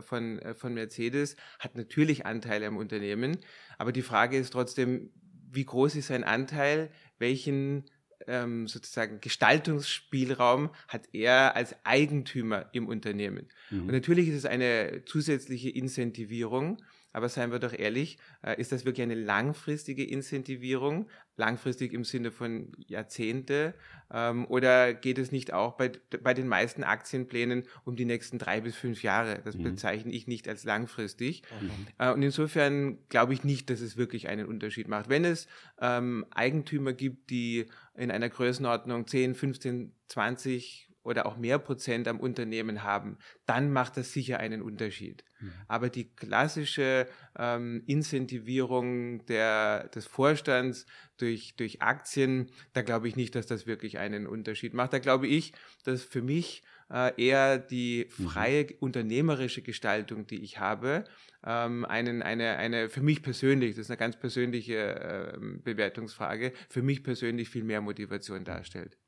[0.00, 3.36] von, von Mercedes hat natürlich Anteile am Unternehmen,
[3.78, 5.10] aber die Frage ist trotzdem,
[5.50, 7.84] wie groß ist sein Anteil, welchen
[8.26, 13.48] ähm, sozusagen Gestaltungsspielraum hat er als Eigentümer im Unternehmen.
[13.70, 13.82] Mhm.
[13.82, 16.82] Und natürlich ist es eine zusätzliche Incentivierung,
[17.16, 22.30] aber seien wir doch ehrlich, äh, ist das wirklich eine langfristige Incentivierung, langfristig im Sinne
[22.30, 23.72] von Jahrzehnte,
[24.12, 28.60] ähm, oder geht es nicht auch bei, bei den meisten Aktienplänen um die nächsten drei
[28.60, 29.40] bis fünf Jahre?
[29.46, 29.62] Das mhm.
[29.62, 31.42] bezeichne ich nicht als langfristig.
[31.58, 32.12] Mhm.
[32.12, 35.08] Und insofern glaube ich nicht, dass es wirklich einen Unterschied macht.
[35.08, 35.48] Wenn es
[35.80, 42.18] ähm, Eigentümer gibt, die in einer Größenordnung 10, 15, 20 oder auch mehr Prozent am
[42.18, 45.24] Unternehmen haben, dann macht das sicher einen Unterschied.
[45.38, 45.52] Mhm.
[45.68, 47.06] Aber die klassische
[47.38, 50.84] ähm, Incentivierung der, des Vorstands
[51.16, 54.92] durch, durch Aktien, da glaube ich nicht, dass das wirklich einen Unterschied macht.
[54.92, 55.52] Da glaube ich,
[55.84, 58.28] dass für mich äh, eher die mhm.
[58.28, 58.76] freie mhm.
[58.80, 61.04] unternehmerische Gestaltung, die ich habe,
[61.44, 66.82] ähm, einen, eine, eine für mich persönlich, das ist eine ganz persönliche äh, Bewertungsfrage, für
[66.82, 68.98] mich persönlich viel mehr Motivation darstellt.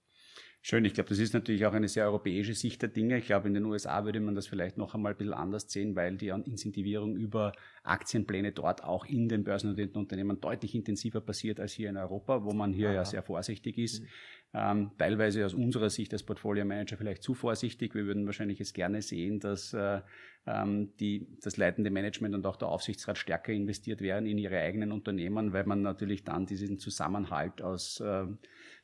[0.61, 3.19] Schön, ich glaube, das ist natürlich auch eine sehr europäische Sicht der Dinge.
[3.19, 5.95] Ich glaube, in den USA würde man das vielleicht noch einmal ein bisschen anders sehen,
[5.95, 7.53] weil die Incentivierung über
[7.85, 12.53] Aktienpläne dort auch in den börsennotierten Unternehmen deutlich intensiver passiert als hier in Europa, wo
[12.53, 12.97] man hier Aha.
[12.97, 14.03] ja sehr vorsichtig ist.
[14.03, 14.09] Mhm.
[14.55, 17.95] Ähm, teilweise aus unserer Sicht als Portfolio Manager vielleicht zu vorsichtig.
[17.95, 20.01] Wir würden wahrscheinlich es gerne sehen, dass äh,
[20.47, 24.93] ähm, die, das leitende Management und auch der Aufsichtsrat stärker investiert werden in ihre eigenen
[24.93, 28.27] Unternehmen, weil man natürlich dann diesen Zusammenhalt aus äh,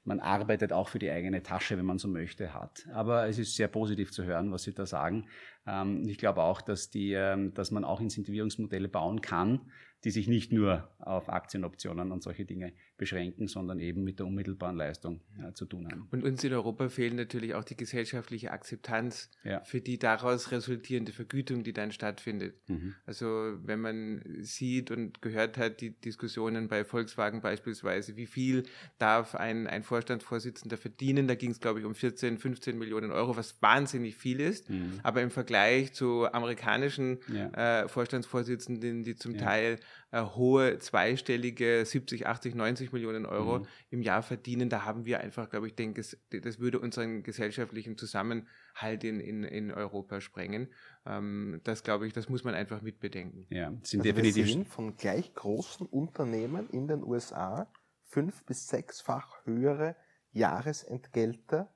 [0.04, 2.86] man arbeitet auch für die eigene Tasche, wenn man so möchte, hat.
[2.92, 5.26] Aber es ist sehr positiv zu hören, was Sie da sagen.
[5.66, 9.60] Ähm, ich glaube auch, dass, die, ähm, dass man auch Incentivierungsmodelle bauen kann,
[10.04, 14.76] die sich nicht nur auf Aktienoptionen und solche Dinge beschränken, sondern eben mit der unmittelbaren
[14.76, 16.08] Leistung äh, zu tun haben.
[16.10, 19.62] Und uns in Europa fehlt natürlich auch die gesellschaftliche Akzeptanz ja.
[19.64, 22.56] für die daraus resultierende Vergütung, die dann stattfindet.
[22.68, 22.94] Mhm.
[23.06, 23.26] Also
[23.62, 28.64] wenn man sieht und gehört hat, die Diskussionen bei Volkswagen beispielsweise, wie viel
[28.98, 33.36] darf ein, ein Vorstandsvorsitzender verdienen, da ging es glaube ich um 14, 15 Millionen Euro,
[33.36, 35.00] was wahnsinnig viel ist, mhm.
[35.02, 37.82] aber im Vergleich zu amerikanischen ja.
[37.82, 39.40] äh, Vorstandsvorsitzenden, die zum ja.
[39.40, 39.78] Teil
[40.10, 43.66] äh, hohe zweistellige 70, 80, 90 Millionen Euro mhm.
[43.90, 44.68] im Jahr verdienen.
[44.68, 49.72] Da haben wir einfach, glaube ich, denke, das würde unseren gesellschaftlichen Zusammenhalt in, in, in
[49.72, 50.72] Europa sprengen.
[51.06, 53.46] Ähm, das, glaube ich, das muss man einfach mitbedenken.
[53.50, 54.46] Ja, sind also definitiv.
[54.46, 57.70] Wir sehen von gleich großen Unternehmen in den USA
[58.04, 59.96] fünf- bis sechsfach höhere
[60.30, 61.68] Jahresentgelte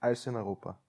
[0.00, 0.82] als in Europa.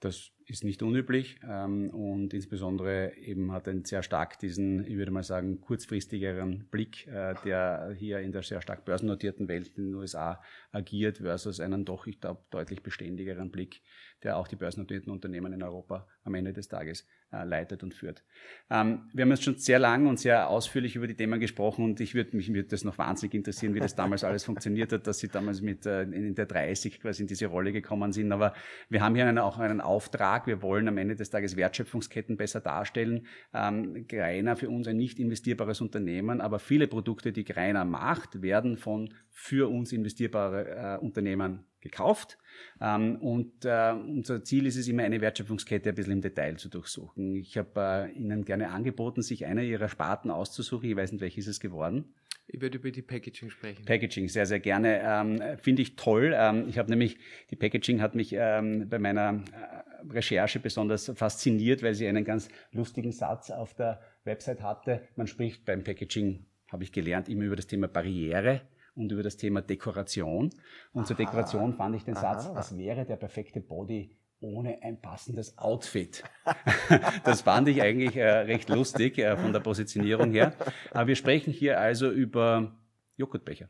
[0.00, 5.10] Das ist nicht unüblich ähm, und insbesondere eben hat er sehr stark diesen, ich würde
[5.10, 9.94] mal sagen, kurzfristigeren Blick, äh, der hier in der sehr stark börsennotierten Welt in den
[9.94, 13.80] USA agiert, versus einen doch, ich glaube, deutlich beständigeren Blick,
[14.22, 18.22] der auch die börsennotierten Unternehmen in Europa am Ende des Tages äh, leitet und führt.
[18.70, 22.00] Ähm, wir haben jetzt schon sehr lang und sehr ausführlich über die Themen gesprochen und
[22.00, 25.18] ich würde mich würde das noch wahnsinnig interessieren, wie das damals alles funktioniert hat, dass
[25.18, 28.32] Sie damals mit äh, in der 30 quasi in diese Rolle gekommen sind.
[28.32, 28.54] Aber
[28.88, 30.33] wir haben hier einen, auch einen Auftrag.
[30.46, 33.26] Wir wollen am Ende des Tages Wertschöpfungsketten besser darstellen.
[33.52, 38.76] Ähm, Greiner für uns ein nicht investierbares Unternehmen, aber viele Produkte, die Greiner macht, werden
[38.76, 42.38] von für uns investierbare äh, Unternehmen gekauft.
[42.80, 46.68] Ähm, und äh, unser Ziel ist es immer, eine Wertschöpfungskette ein bisschen im Detail zu
[46.68, 47.36] durchsuchen.
[47.36, 50.88] Ich habe äh, Ihnen gerne angeboten, sich eine Ihrer Sparten auszusuchen.
[50.88, 52.14] Ich weiß nicht, welches ist es geworden.
[52.46, 53.84] Ich werde über die Packaging sprechen.
[53.84, 55.00] Packaging, sehr, sehr gerne.
[55.02, 56.34] Ähm, Finde ich toll.
[56.36, 57.16] Ähm, ich habe nämlich,
[57.50, 62.48] die Packaging hat mich ähm, bei meiner äh, Recherche besonders fasziniert, weil sie einen ganz
[62.72, 65.02] lustigen Satz auf der Website hatte.
[65.16, 68.60] Man spricht beim Packaging, habe ich gelernt, immer über das Thema Barriere
[68.94, 70.50] und über das Thema Dekoration.
[70.92, 72.54] Und zur Dekoration fand ich den Satz, Aha.
[72.54, 76.22] was wäre der perfekte Body ohne ein passendes Outfit.
[77.24, 80.54] das fand ich eigentlich äh, recht lustig äh, von der Positionierung her.
[80.90, 82.76] Aber wir sprechen hier also über
[83.16, 83.66] Joghurtbecher.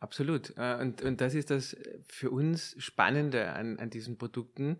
[0.00, 0.52] Absolut.
[0.56, 4.78] Äh, und, und das ist das für uns Spannende an, an diesen Produkten,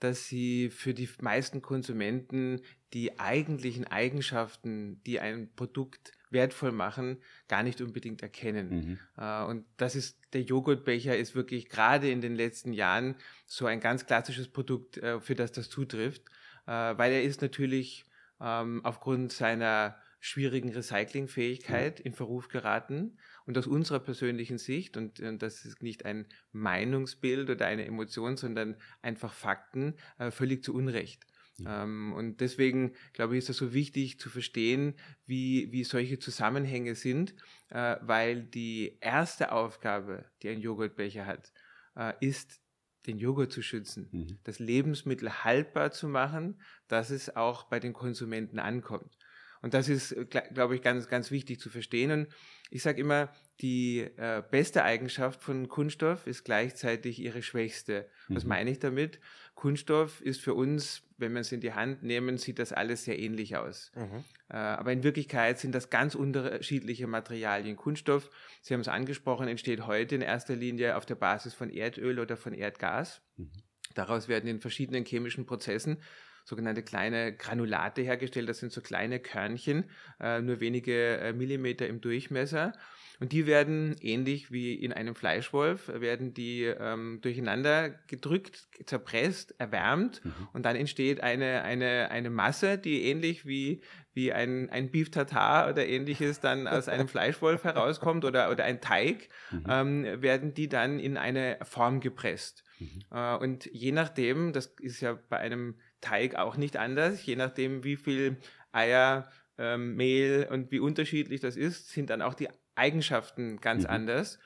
[0.00, 7.16] dass sie für die meisten Konsumenten die eigentlichen Eigenschaften, die ein Produkt wertvoll machen,
[7.48, 8.68] gar nicht unbedingt erkennen.
[8.68, 8.98] Mhm.
[9.16, 13.14] Äh, und das ist, der Joghurtbecher ist wirklich gerade in den letzten Jahren
[13.46, 16.22] so ein ganz klassisches Produkt, äh, für das das zutrifft,
[16.66, 18.04] äh, weil er ist natürlich
[18.40, 23.18] ähm, aufgrund seiner schwierigen Recyclingfähigkeit in Verruf geraten.
[23.44, 28.38] Und aus unserer persönlichen Sicht, und, und, das ist nicht ein Meinungsbild oder eine Emotion,
[28.38, 31.26] sondern einfach Fakten, äh, völlig zu Unrecht.
[31.58, 31.84] Ja.
[31.84, 34.94] Ähm, und deswegen, glaube ich, ist es so wichtig zu verstehen,
[35.26, 37.34] wie, wie solche Zusammenhänge sind,
[37.70, 41.52] äh, weil die erste Aufgabe, die ein Joghurtbecher hat,
[41.96, 42.60] äh, ist,
[43.06, 44.38] den Joghurt zu schützen, mhm.
[44.44, 49.18] das Lebensmittel haltbar zu machen, dass es auch bei den Konsumenten ankommt.
[49.64, 52.10] Und das ist, äh, glaube ich, ganz, ganz wichtig zu verstehen.
[52.10, 52.28] Und
[52.68, 58.06] ich sage immer, die äh, beste Eigenschaft von Kunststoff ist gleichzeitig ihre schwächste.
[58.28, 58.36] Mhm.
[58.36, 59.20] Was meine ich damit?
[59.54, 63.18] Kunststoff ist für uns, wenn wir es in die Hand nehmen, sieht das alles sehr
[63.18, 63.90] ähnlich aus.
[63.94, 64.24] Mhm.
[64.50, 67.76] Äh, aber in Wirklichkeit sind das ganz unterschiedliche Materialien.
[67.76, 68.28] Kunststoff,
[68.60, 72.36] Sie haben es angesprochen, entsteht heute in erster Linie auf der Basis von Erdöl oder
[72.36, 73.22] von Erdgas.
[73.38, 73.50] Mhm.
[73.94, 76.02] Daraus werden in verschiedenen chemischen Prozessen
[76.44, 78.48] sogenannte kleine Granulate hergestellt.
[78.48, 79.84] Das sind so kleine Körnchen,
[80.20, 82.72] äh, nur wenige äh, Millimeter im Durchmesser.
[83.20, 90.24] Und die werden ähnlich wie in einem Fleischwolf, werden die ähm, durcheinander gedrückt, zerpresst, erwärmt
[90.24, 90.48] mhm.
[90.52, 93.82] und dann entsteht eine, eine, eine Masse, die ähnlich wie,
[94.14, 98.80] wie ein, ein Beef Tartar oder ähnliches dann aus einem Fleischwolf herauskommt oder, oder ein
[98.80, 99.64] Teig, mhm.
[99.68, 102.64] ähm, werden die dann in eine Form gepresst.
[102.80, 103.04] Mhm.
[103.12, 107.24] Äh, und je nachdem, das ist ja bei einem Teig auch nicht anders.
[107.24, 108.36] Je nachdem, wie viel
[108.72, 113.90] Eier, ähm, Mehl und wie unterschiedlich das ist, sind dann auch die Eigenschaften ganz mhm.
[113.90, 114.38] anders.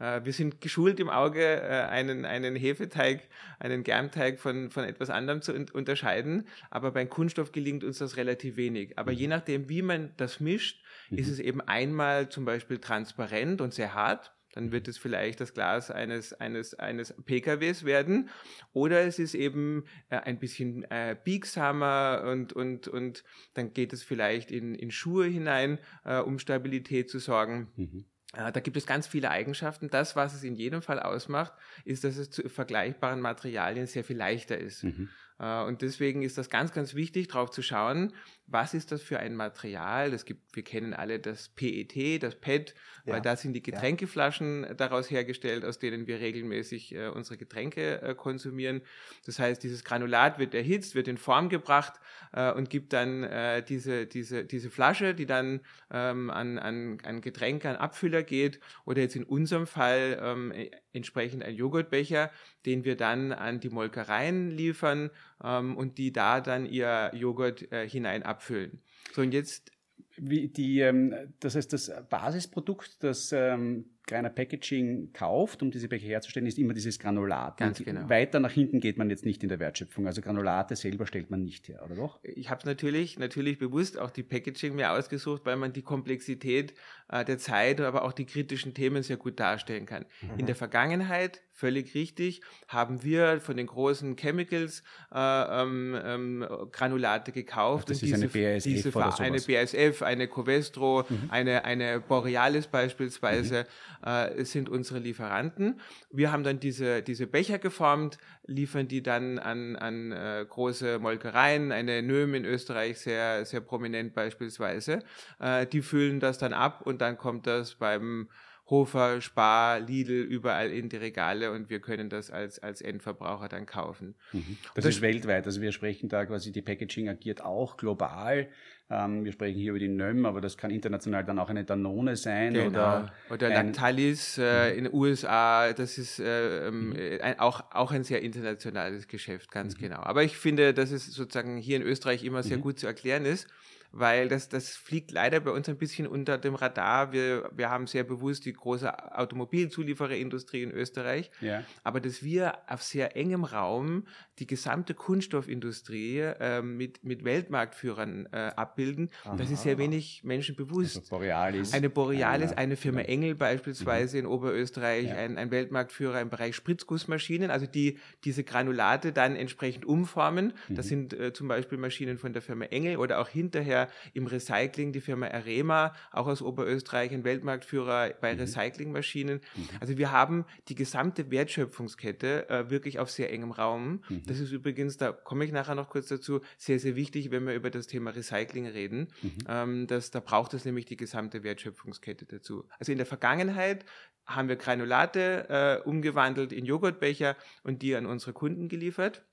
[0.00, 5.10] Äh, wir sind geschult im Auge, äh, einen, einen Hefeteig, einen Germteig von, von etwas
[5.10, 8.98] anderem zu un unterscheiden, aber beim Kunststoff gelingt uns das relativ wenig.
[8.98, 9.18] Aber mhm.
[9.18, 11.18] je nachdem, wie man das mischt, mhm.
[11.18, 15.52] ist es eben einmal zum Beispiel transparent und sehr hart dann wird es vielleicht das
[15.52, 18.30] Glas eines, eines, eines PKWs werden.
[18.72, 24.02] Oder es ist eben äh, ein bisschen äh, biegsamer und, und, und dann geht es
[24.02, 27.72] vielleicht in, in Schuhe hinein, äh, um Stabilität zu sorgen.
[27.76, 28.04] Mhm.
[28.32, 29.88] Äh, da gibt es ganz viele Eigenschaften.
[29.90, 31.52] Das, was es in jedem Fall ausmacht,
[31.84, 34.84] ist, dass es zu vergleichbaren Materialien sehr viel leichter ist.
[34.84, 35.08] Mhm.
[35.38, 38.12] Äh, und deswegen ist das ganz, ganz wichtig, darauf zu schauen,
[38.46, 40.12] was ist das für ein Material?
[40.12, 43.14] Es gibt, wir kennen alle das PET, das PET, ja.
[43.14, 44.74] weil da sind die Getränkeflaschen ja.
[44.74, 48.82] daraus hergestellt, aus denen wir regelmäßig äh, unsere Getränke äh, konsumieren.
[49.24, 51.94] Das heißt, dieses Granulat wird erhitzt, wird in Form gebracht
[52.32, 57.20] äh, und gibt dann äh, diese, diese, diese Flasche, die dann ähm, an, an, an
[57.22, 62.30] Getränke, an Abfüller geht oder jetzt in unserem Fall ähm, e, entsprechend ein Joghurtbecher,
[62.66, 65.10] den wir dann an die Molkereien liefern
[65.42, 68.82] ähm, und die da dann ihr Joghurt äh, hinein abfüllen.
[69.12, 69.70] So, und jetzt
[70.16, 76.06] wie die, ähm, das heißt, das Basisprodukt, das ähm, Greiner Packaging kauft, um diese Becher
[76.06, 77.56] herzustellen, ist immer dieses Granulat.
[77.56, 78.08] Ganz und genau.
[78.10, 80.06] Weiter nach hinten geht man jetzt nicht in der Wertschöpfung.
[80.06, 82.20] Also Granulate selber stellt man nicht her, oder doch?
[82.22, 86.74] Ich habe natürlich, natürlich bewusst auch die Packaging mir ausgesucht, weil man die Komplexität
[87.08, 90.04] äh, der Zeit, aber auch die kritischen Themen sehr gut darstellen kann.
[90.20, 90.38] Mhm.
[90.38, 94.82] In der Vergangenheit, völlig richtig, haben wir von den großen Chemicals
[95.14, 97.84] äh, ähm, ähm, Granulate gekauft.
[97.84, 99.20] Ach, das und ist diese, eine BASF diese, oder sowas.
[99.20, 101.30] Eine BASF, eine Covestro, mhm.
[101.30, 103.62] eine, eine Borealis beispielsweise.
[103.62, 105.80] Mhm äh, sind unsere Lieferanten.
[106.10, 111.72] Wir haben dann diese, diese Becher geformt, liefern die dann an, an äh, große Molkereien,
[111.72, 115.00] eine Nöhm in Österreich sehr, sehr prominent beispielsweise.
[115.40, 118.28] Äh, die füllen das dann ab und dann kommt das beim
[118.66, 123.66] Hofer, Spar, Lidl, überall in die Regale und wir können das als, als Endverbraucher dann
[123.66, 124.14] kaufen.
[124.32, 124.56] Mhm.
[124.74, 128.48] Das, das, ist weltweit, also wir sprechen da quasi, die Packaging agiert auch global.
[128.90, 132.16] Ähm, wir sprechen hier über die NÖM, aber das kann international dann auch eine Danone
[132.16, 132.68] sein genau.
[132.68, 134.78] oder, oder Lactalis äh, mhm.
[134.78, 135.72] in den USA.
[135.72, 136.96] Das ist äh, ähm, mhm.
[137.22, 139.80] ein, auch, auch ein sehr internationales Geschäft, ganz mhm.
[139.80, 140.00] genau.
[140.00, 142.62] Aber ich finde, dass es sozusagen hier in Österreich immer sehr mhm.
[142.62, 143.48] gut zu erklären ist
[143.96, 147.12] weil das, das fliegt leider bei uns ein bisschen unter dem Radar.
[147.12, 151.62] Wir, wir haben sehr bewusst die große Automobilzuliefererindustrie in Österreich, ja.
[151.84, 154.06] aber dass wir auf sehr engem Raum
[154.40, 159.36] die gesamte Kunststoffindustrie äh, mit, mit Weltmarktführern äh, abbilden, Aha.
[159.36, 160.96] das ist sehr wenig Menschen bewusst.
[160.96, 161.72] Also Borealis.
[161.72, 164.24] Eine Borealis, eine, eine Firma Engel beispielsweise mhm.
[164.24, 165.14] in Oberösterreich, ja.
[165.14, 170.52] ein, ein Weltmarktführer im Bereich Spritzgussmaschinen, also die diese Granulate dann entsprechend umformen.
[170.68, 170.74] Mhm.
[170.74, 174.92] Das sind äh, zum Beispiel Maschinen von der Firma Engel oder auch hinterher Im Recycling
[174.92, 178.40] die Firma Arema, auch aus Oberösterreich ein Weltmarktführer bei mhm.
[178.40, 179.40] Recyclingmaschinen.
[179.54, 179.68] Mhm.
[179.80, 184.02] Also wir haben die gesamte Wertschöpfungskette äh, wirklich auf sehr engem Raum.
[184.08, 184.22] Mhm.
[184.26, 187.54] Das ist übrigens, da komme ich nachher noch kurz dazu, sehr, sehr wichtig, wenn wir
[187.54, 189.08] über das Thema Recycling reden.
[189.22, 189.38] Mhm.
[189.48, 192.66] Ähm, dass, da braucht es nämlich die gesamte Wertschöpfungskette dazu.
[192.78, 193.84] Also in der Vergangenheit
[194.26, 199.24] haben wir Granulate äh, umgewandelt in Joghurtbecher und die an unsere Kunden geliefert.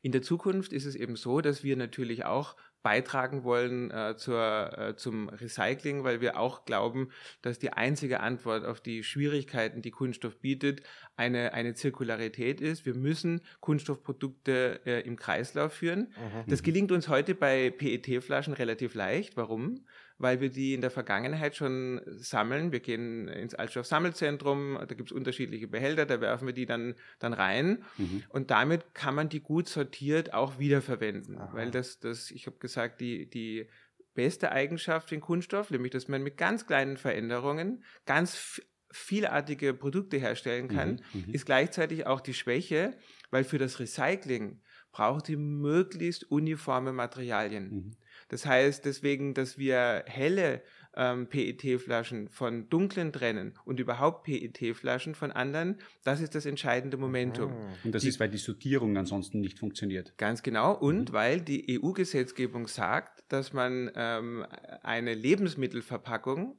[0.00, 4.78] In der Zukunft ist es eben so, dass wir natürlich auch beitragen wollen äh, zur,
[4.78, 7.10] äh, zum Recycling, weil wir auch glauben,
[7.42, 10.82] dass die einzige Antwort auf die Schwierigkeiten, die Kunststoff bietet,
[11.16, 12.84] eine, eine Zirkularität ist.
[12.86, 16.12] Wir müssen Kunststoffprodukte äh, im Kreislauf führen.
[16.16, 16.50] Mhm.
[16.50, 19.36] Das gelingt uns heute bei PET-Flaschen relativ leicht.
[19.36, 19.84] Warum?
[20.22, 22.70] Weil wir die in der Vergangenheit schon sammeln.
[22.70, 27.32] Wir gehen ins Altstoffsammelzentrum, da gibt es unterschiedliche Behälter, da werfen wir die dann, dann
[27.32, 28.22] rein mhm.
[28.28, 31.50] und damit kann man die gut sortiert auch wiederverwenden, Aha.
[31.52, 33.68] weil das, das ich habe gesagt, die, die
[34.14, 40.68] beste Eigenschaft in Kunststoff, nämlich dass man mit ganz kleinen Veränderungen ganz vielartige Produkte herstellen
[40.68, 41.24] kann, mhm.
[41.26, 41.34] mhm.
[41.34, 42.96] ist gleichzeitig auch die Schwäche,
[43.30, 44.60] weil für das Recycling
[44.92, 47.70] braucht ihr möglichst uniforme Materialien.
[47.70, 47.96] Mhm.
[48.32, 50.62] Das heißt deswegen, dass wir helle
[50.96, 57.52] ähm, PET-Flaschen von dunklen trennen und überhaupt PET-Flaschen von anderen, das ist das entscheidende Momentum.
[57.52, 57.74] Ah.
[57.84, 60.16] Und das die, ist, weil die Sortierung ansonsten nicht funktioniert.
[60.16, 60.72] Ganz genau.
[60.72, 61.12] Und mhm.
[61.12, 64.46] weil die EU-Gesetzgebung sagt, dass man ähm,
[64.82, 66.58] eine Lebensmittelverpackung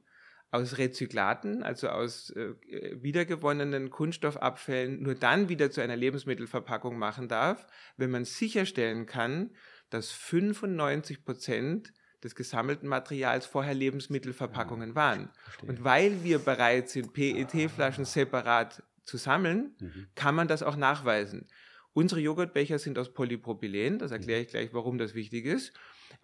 [0.52, 2.54] aus Rezyklaten, also aus äh,
[3.02, 9.50] wiedergewonnenen Kunststoffabfällen, nur dann wieder zu einer Lebensmittelverpackung machen darf, wenn man sicherstellen kann,
[9.94, 11.92] dass 95 Prozent
[12.24, 15.28] des gesammelten Materials vorher Lebensmittelverpackungen ja, waren.
[15.44, 15.70] Verstehe.
[15.70, 20.06] Und weil wir bereit sind, PET-Flaschen separat zu sammeln, mhm.
[20.16, 21.46] kann man das auch nachweisen.
[21.92, 25.72] Unsere Joghurtbecher sind aus Polypropylen, das erkläre ich gleich, warum das wichtig ist.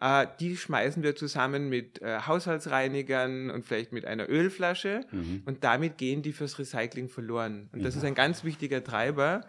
[0.00, 5.42] Äh, die schmeißen wir zusammen mit äh, Haushaltsreinigern und vielleicht mit einer Ölflasche mhm.
[5.44, 7.68] und damit gehen die fürs Recycling verloren.
[7.72, 8.00] Und das mhm.
[8.00, 9.42] ist ein ganz wichtiger Treiber.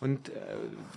[0.00, 0.32] Und äh,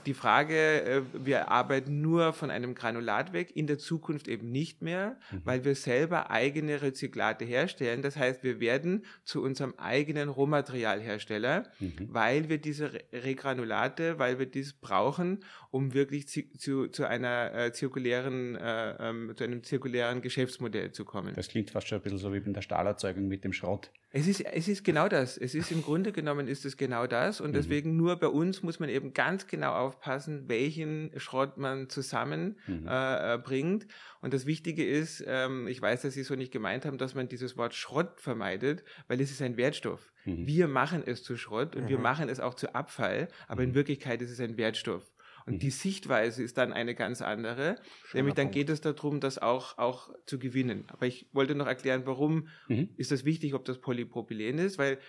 [0.05, 4.81] die Frage, äh, wir arbeiten nur von einem Granulat weg, in der Zukunft eben nicht
[4.81, 5.41] mehr, mhm.
[5.45, 8.01] weil wir selber eigene Rezyklate herstellen.
[8.01, 11.93] Das heißt, wir werden zu unserem eigenen Rohmaterialhersteller, mhm.
[12.09, 17.71] weil wir diese Regranulate, weil wir dies brauchen, um wirklich zu, zu, zu einer äh,
[17.71, 21.33] zirkulären, äh, ähm, zu einem zirkulären Geschäftsmodell zu kommen.
[21.35, 23.91] Das klingt fast schon ein bisschen so wie in der Stahlerzeugung mit dem Schrott.
[24.11, 25.37] Es ist, es ist genau das.
[25.37, 27.41] Es ist im Grunde genommen ist es genau das.
[27.41, 27.55] Und mhm.
[27.55, 32.57] deswegen nur bei uns muss man eben ganz genau aufpassen, welchen Schrott man zusammenbringt.
[32.67, 32.87] Mhm.
[32.87, 33.79] Äh, äh
[34.21, 37.27] und das Wichtige ist, ähm, ich weiß, dass Sie so nicht gemeint haben, dass man
[37.27, 40.11] dieses Wort Schrott vermeidet, weil es ist ein Wertstoff.
[40.25, 40.47] Mhm.
[40.47, 42.03] Wir machen es zu Schrott und wir mhm.
[42.03, 43.75] machen es auch zu Abfall, aber in mhm.
[43.75, 45.11] Wirklichkeit ist es ein Wertstoff.
[45.47, 45.59] Und mhm.
[45.59, 47.77] die Sichtweise ist dann eine ganz andere.
[48.05, 48.55] Schöner nämlich dann Punkt.
[48.55, 50.83] geht es darum, das auch, auch zu gewinnen.
[50.89, 52.89] Aber ich wollte noch erklären, warum mhm.
[52.97, 54.99] ist das wichtig, ob das Polypropylen ist, weil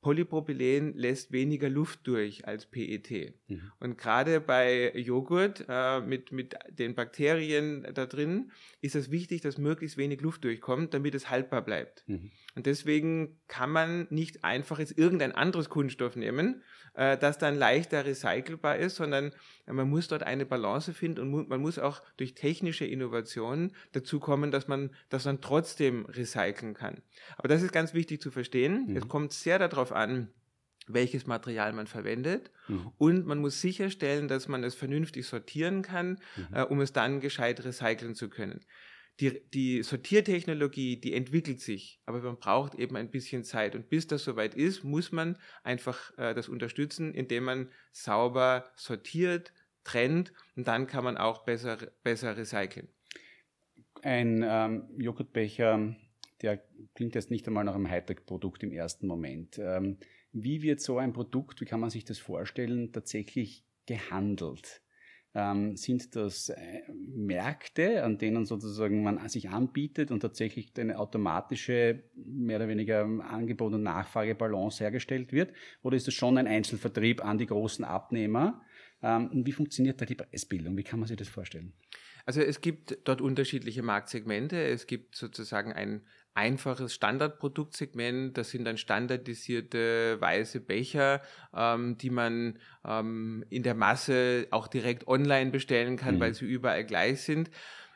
[0.00, 3.34] Polypropylen lässt weniger Luft durch als PET.
[3.48, 3.72] Mhm.
[3.80, 9.58] Und gerade bei Joghurt äh, mit, mit den Bakterien da drin ist es wichtig, dass
[9.58, 12.04] möglichst wenig Luft durchkommt, damit es haltbar bleibt.
[12.06, 12.30] Mhm.
[12.54, 16.62] Und deswegen kann man nicht einfach jetzt irgendein anderes Kunststoff nehmen,
[16.94, 19.32] äh, das dann leichter recycelbar ist, sondern
[19.66, 24.50] man muss dort eine Balance finden und man muss auch durch technische Innovationen dazu kommen,
[24.50, 27.02] dass man das dann trotzdem recyceln kann.
[27.36, 28.86] Aber das ist ganz wichtig zu verstehen.
[28.88, 28.96] Mhm.
[28.96, 30.32] Es kommt sehr darauf an,
[30.86, 32.50] welches Material man verwendet.
[32.68, 32.92] Mhm.
[32.98, 36.54] Und man muss sicherstellen, dass man es vernünftig sortieren kann, mhm.
[36.54, 38.60] äh, um es dann gescheit recyceln zu können
[39.20, 43.74] die, die Sortiertechnologie, die entwickelt sich, aber man braucht eben ein bisschen Zeit.
[43.74, 49.52] Und bis das soweit ist, muss man einfach äh, das unterstützen, indem man sauber sortiert,
[49.82, 52.88] trennt und dann kann man auch besser, besser recyceln.
[54.02, 55.96] Ein ähm, Joghurtbecher,
[56.42, 56.62] der
[56.94, 59.58] klingt jetzt nicht einmal nach einem Hightech-Produkt im ersten Moment.
[59.58, 59.98] Ähm,
[60.32, 64.82] wie wird so ein Produkt, wie kann man sich das vorstellen, tatsächlich gehandelt?
[65.34, 66.82] ähm, sind das äh,
[67.14, 73.74] Märkte, an denen sozusagen man sich anbietet und tatsächlich eine automatische, mehr oder weniger Angebot-
[73.74, 75.52] und Nachfragebalance hergestellt wird?
[75.82, 78.62] Oder ist es schon ein Einzelvertrieb an die großen Abnehmer?
[79.02, 80.76] Ähm, und wie funktioniert da die Preisbildung?
[80.76, 81.72] Wie kann man sich das vorstellen?
[82.24, 84.60] Also es gibt dort unterschiedliche Marktsegmente.
[84.60, 86.02] Es gibt sozusagen ein
[86.34, 88.36] einfaches Standardproduktsegment.
[88.36, 91.20] Das sind dann standardisierte weiße Becher,
[91.54, 96.20] ähm, die man ähm, in der Masse auch direkt online bestellen kann, mhm.
[96.20, 97.50] weil sie überall gleich sind.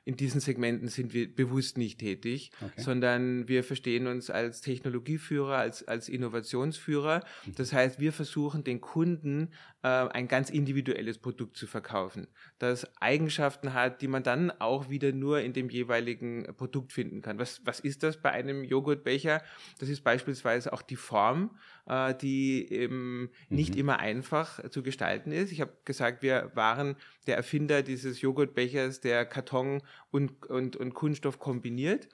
[0.05, 2.80] In diesen Segmenten sind wir bewusst nicht tätig, okay.
[2.80, 7.22] sondern wir verstehen uns als Technologieführer, als, als Innovationsführer.
[7.46, 7.55] Mhm.
[7.55, 9.50] Das heißt, wir versuchen den Kunden
[9.82, 12.26] äh, ein ganz individuelles Produkt zu verkaufen,
[12.59, 17.38] das Eigenschaften hat, die man dann auch wieder nur in dem jeweiligen Produkt finden kann.
[17.38, 19.42] Was, was ist das bei einem Joghurtbecher?
[19.78, 23.80] Das ist beispielsweise auch die Form, äh, die eben nicht mhm.
[23.80, 25.52] immer einfach zu gestalten ist.
[25.52, 31.38] Ich habe gesagt, wir waren der Erfinder dieses Joghurtbechers, der Karton und, und, und Kunststoff
[31.38, 32.08] kombiniert.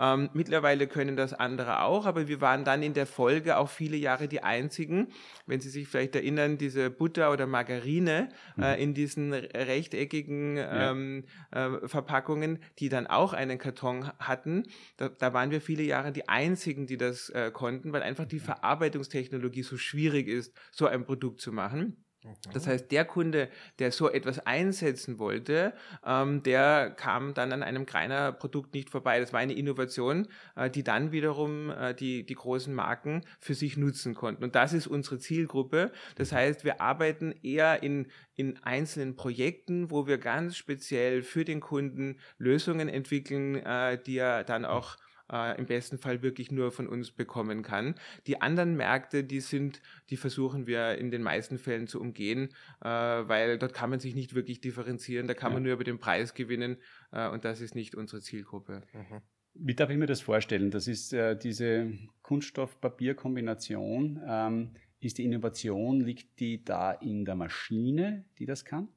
[0.00, 3.98] Ähm, mittlerweile können das andere auch, aber wir waren dann in der Folge auch viele
[3.98, 5.08] Jahre die einzigen,
[5.46, 8.82] wenn Sie sich vielleicht erinnern, diese Butter oder Margarine äh, mhm.
[8.82, 14.64] in diesen rechteckigen ähm, äh, Verpackungen, die dann auch einen Karton hatten.
[14.96, 18.40] Da, da, waren wir viele Jahre die einzigen, die das äh, konnten, weil einfach die
[18.40, 22.04] Verarbeitungstechnologie so schwierig ist, so ein Produkt zu machen.
[22.52, 23.48] Das heißt, der Kunde,
[23.78, 25.72] der so etwas einsetzen wollte,
[26.04, 29.20] ähm, der kam dann an einem kleiner Produkt nicht vorbei.
[29.20, 33.78] Das war eine Innovation, äh, die dann wiederum äh, die, die großen Marken für sich
[33.78, 34.44] nutzen konnten.
[34.44, 35.92] Und das ist unsere Zielgruppe.
[36.16, 36.36] Das mhm.
[36.36, 42.18] heißt, wir arbeiten eher in, in einzelnen Projekten, wo wir ganz speziell für den Kunden
[42.36, 44.98] Lösungen entwickeln, äh, die er dann auch
[45.30, 47.94] äh, im besten Fall wirklich nur von uns bekommen kann.
[48.26, 52.50] Die anderen Märkte, die sind, die versuchen wir in den meisten Fällen zu umgehen,
[52.80, 55.54] äh, weil dort kann man sich nicht wirklich differenzieren, da kann ja.
[55.54, 56.76] man nur über den Preis gewinnen
[57.12, 58.82] äh, und das ist nicht unsere Zielgruppe.
[58.92, 59.20] Mhm.
[59.54, 60.70] Wie darf ich mir das vorstellen?
[60.70, 64.20] Das ist äh, diese Kunststoff-Papier-Kombination.
[64.24, 64.70] Ähm,
[65.00, 68.88] ist die Innovation, liegt die da in der Maschine, die das kann?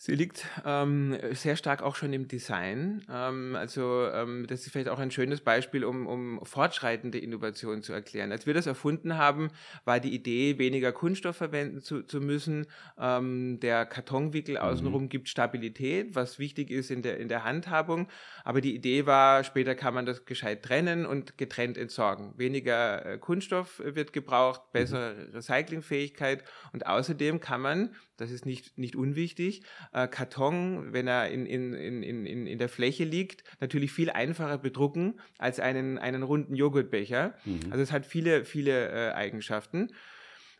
[0.00, 3.04] Sie liegt ähm, sehr stark auch schon im Design.
[3.12, 7.92] Ähm, also ähm, das ist vielleicht auch ein schönes Beispiel, um, um fortschreitende Innovation zu
[7.92, 8.30] erklären.
[8.30, 9.48] Als wir das erfunden haben,
[9.84, 12.66] war die Idee, weniger Kunststoff verwenden zu, zu müssen.
[12.96, 14.60] Ähm, der Kartonwickel mhm.
[14.60, 18.06] außenrum gibt Stabilität, was wichtig ist in der, in der Handhabung.
[18.44, 22.34] Aber die Idee war, später kann man das gescheit trennen und getrennt entsorgen.
[22.36, 24.78] Weniger äh, Kunststoff wird gebraucht, mhm.
[24.78, 29.62] bessere Recyclingfähigkeit und außerdem kann man das ist nicht, nicht unwichtig.
[29.92, 34.58] Äh, Karton, wenn er in, in, in, in, in der Fläche liegt, natürlich viel einfacher
[34.58, 37.34] bedrucken als einen, einen runden Joghurtbecher.
[37.44, 37.60] Mhm.
[37.70, 39.90] Also es hat viele, viele äh, Eigenschaften.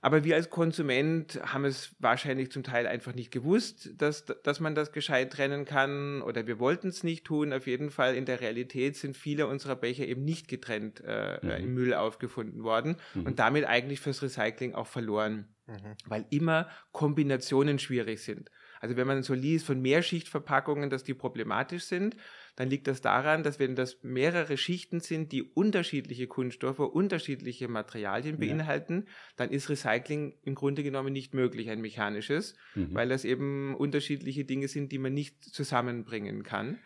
[0.01, 4.74] Aber wir als Konsument haben es wahrscheinlich zum Teil einfach nicht gewusst, dass, dass man
[4.74, 7.53] das gescheit trennen kann oder wir wollten es nicht tun.
[7.53, 11.51] Auf jeden Fall in der Realität sind viele unserer Becher eben nicht getrennt äh, mhm.
[11.51, 13.26] im Müll aufgefunden worden mhm.
[13.26, 15.95] und damit eigentlich fürs Recycling auch verloren, mhm.
[16.07, 18.51] weil immer Kombinationen schwierig sind.
[18.81, 22.16] Also wenn man so liest von Mehrschichtverpackungen, dass die problematisch sind,
[22.57, 28.39] dann liegt das daran, dass wenn das mehrere Schichten sind, die unterschiedliche Kunststoffe, unterschiedliche Materialien
[28.39, 29.12] beinhalten, ja.
[29.37, 32.95] dann ist Recycling im Grunde genommen nicht möglich, ein mechanisches, mhm.
[32.95, 36.79] weil das eben unterschiedliche Dinge sind, die man nicht zusammenbringen kann.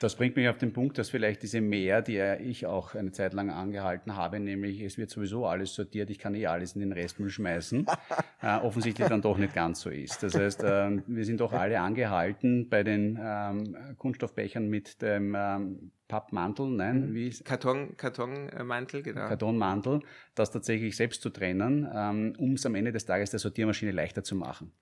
[0.00, 3.34] Das bringt mich auf den Punkt, dass vielleicht diese Mehr, die ich auch eine Zeit
[3.34, 6.92] lang angehalten habe, nämlich es wird sowieso alles sortiert, ich kann eh alles in den
[6.92, 7.84] Restmüll schmeißen,
[8.42, 10.22] äh, offensichtlich dann doch nicht ganz so ist.
[10.22, 15.92] Das heißt, äh, wir sind doch alle angehalten, bei den ähm, Kunststoffbechern mit dem ähm,
[16.10, 17.14] Pappmantel, nein, mhm.
[17.14, 19.28] wie Karton, Kartonmantel, genau.
[19.28, 20.00] Kartonmantel,
[20.34, 24.24] das tatsächlich selbst zu trennen, ähm, um es am Ende des Tages der Sortiermaschine leichter
[24.24, 24.72] zu machen.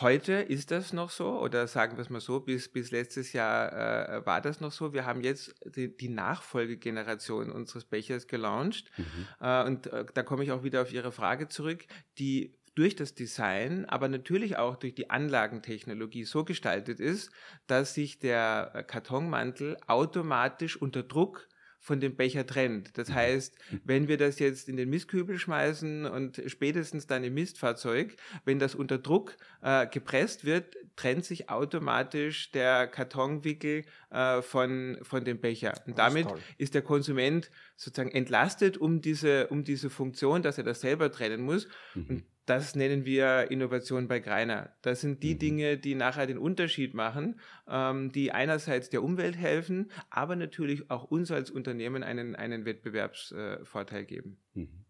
[0.00, 3.72] Heute ist das noch so, oder sagen wir es mal so, bis, bis letztes Jahr
[3.72, 4.92] äh, war das noch so.
[4.92, 8.90] Wir haben jetzt die, die Nachfolgegeneration unseres Bechers gelauncht.
[8.98, 9.26] Mhm.
[9.40, 11.86] Äh, und äh, da komme ich auch wieder auf Ihre Frage zurück,
[12.18, 17.32] die durch das Design, aber natürlich auch durch die Anlagentechnologie so gestaltet ist,
[17.66, 21.48] dass sich der äh, Kartonmantel automatisch unter Druck
[21.86, 22.98] von dem Becher trennt.
[22.98, 23.14] Das mhm.
[23.14, 28.58] heißt, wenn wir das jetzt in den Mistkübel schmeißen und spätestens dann im Mistfahrzeug, wenn
[28.58, 35.40] das unter Druck äh, gepresst wird, trennt sich automatisch der Kartonwickel äh, von, von dem
[35.40, 35.74] Becher.
[35.86, 40.64] Und damit ist, ist, der Konsument sozusagen entlastet um diese, um diese Funktion, dass er
[40.64, 41.68] das selber trennen muss.
[41.94, 42.06] Mhm.
[42.08, 44.74] Und das nennen wir Innovation bei Greiner.
[44.82, 45.38] Das sind die mhm.
[45.38, 51.04] Dinge, die nachher den Unterschied machen, ähm, die einerseits der Umwelt helfen, aber natürlich auch
[51.04, 54.38] uns als Unternehmen einen, einen Wettbewerbsvorteil äh, geben.
[54.54, 54.84] Mhm.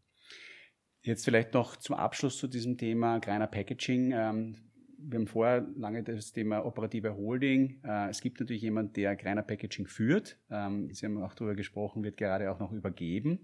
[1.01, 4.13] Jetzt vielleicht noch zum Abschluss zu diesem Thema Greiner Packaging.
[4.13, 4.57] Ähm,
[4.99, 7.81] wir haben vorher lange das Thema operative Holding.
[7.85, 10.39] Äh, es gibt natürlich jemanden, der Greiner Packaging führt.
[10.51, 13.41] Ähm, Sie haben auch darüber gesprochen, wird gerade auch noch übergeben.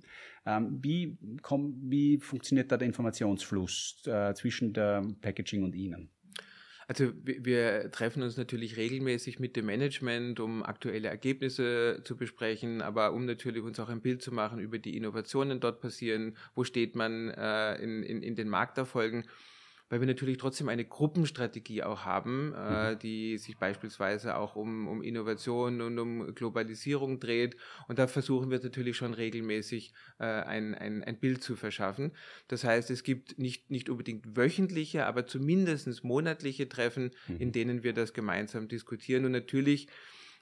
[0.46, 6.10] Ähm, wie, komm, wie funktioniert da der Informationsfluss äh, zwischen der Packaging und Ihnen?
[6.88, 13.12] Also wir treffen uns natürlich regelmäßig mit dem Management, um aktuelle Ergebnisse zu besprechen, aber
[13.12, 16.96] um natürlich uns auch ein Bild zu machen über die Innovationen dort passieren, wo steht
[16.96, 19.24] man äh, in, in, in den Markterfolgen.
[19.92, 22.98] Weil wir natürlich trotzdem eine Gruppenstrategie auch haben, äh, mhm.
[23.00, 27.58] die sich beispielsweise auch um, um Innovation und um Globalisierung dreht.
[27.88, 32.12] Und da versuchen wir natürlich schon regelmäßig äh, ein, ein, ein Bild zu verschaffen.
[32.48, 37.36] Das heißt, es gibt nicht, nicht unbedingt wöchentliche, aber zumindest monatliche Treffen, mhm.
[37.36, 39.26] in denen wir das gemeinsam diskutieren.
[39.26, 39.88] Und natürlich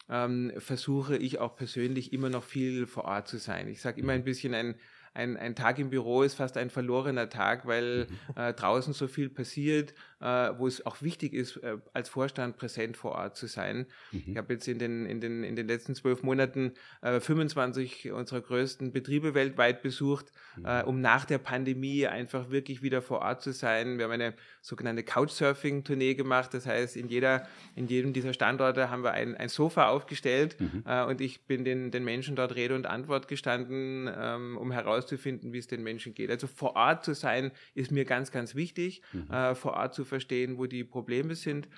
[0.08, 3.66] ähm, versuche ich auch persönlich immer noch viel vor Ort zu sein.
[3.66, 4.76] Ich sage immer ein bisschen ein
[5.12, 8.40] ein, ein Tag im Büro ist fast ein verlorener Tag, weil mhm.
[8.40, 10.24] äh, draußen so viel passiert, äh,
[10.56, 13.86] wo es auch wichtig ist, äh, als Vorstand präsent vor Ort zu sein.
[14.12, 14.24] Mhm.
[14.26, 18.40] Ich habe jetzt in den, in, den, in den letzten zwölf Monaten 25 äh, unserer
[18.40, 20.64] größten Betriebe weltweit besucht, mhm.
[20.64, 23.98] Äh, um nach der Pandemie einfach wirklich wieder vor Ort zu sein.
[23.98, 26.54] Wir haben eine sogenannte Couchsurfing-Tournee gemacht.
[26.54, 30.84] Das heißt, in, jeder, in jedem dieser Standorte haben wir ein, ein Sofa aufgestellt mhm.
[30.86, 34.70] Äh, und ich bin den, den Menschen dort Rede und Antwort gestanden, ähm, um
[35.00, 36.30] herauszufinden, wie es den Menschen geht.
[36.30, 39.54] Also vor Ort zu sein, ist mir ganz, ganz wichtig, mhm.
[39.54, 41.68] vor Ort zu verstehen, wo die Probleme sind.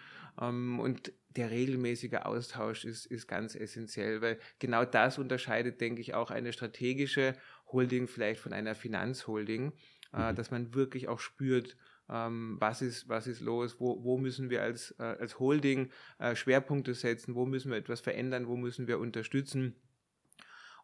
[0.41, 6.15] Ähm, und der regelmäßige Austausch ist, ist ganz essentiell, weil genau das unterscheidet, denke ich,
[6.15, 7.35] auch eine strategische
[7.71, 9.73] Holding vielleicht von einer Finanzholding,
[10.13, 10.37] äh, mhm.
[10.37, 11.77] dass man wirklich auch spürt,
[12.11, 16.35] ähm, was, ist, was ist los, wo, wo müssen wir als, äh, als Holding äh,
[16.35, 19.77] Schwerpunkte setzen, wo müssen wir etwas verändern, wo müssen wir unterstützen.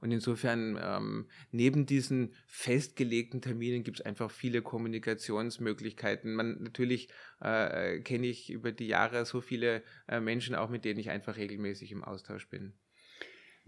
[0.00, 6.34] Und insofern, ähm, neben diesen festgelegten Terminen gibt es einfach viele Kommunikationsmöglichkeiten.
[6.34, 7.08] Man natürlich
[7.40, 11.36] äh, kenne ich über die Jahre so viele äh, Menschen auch, mit denen ich einfach
[11.36, 12.74] regelmäßig im Austausch bin.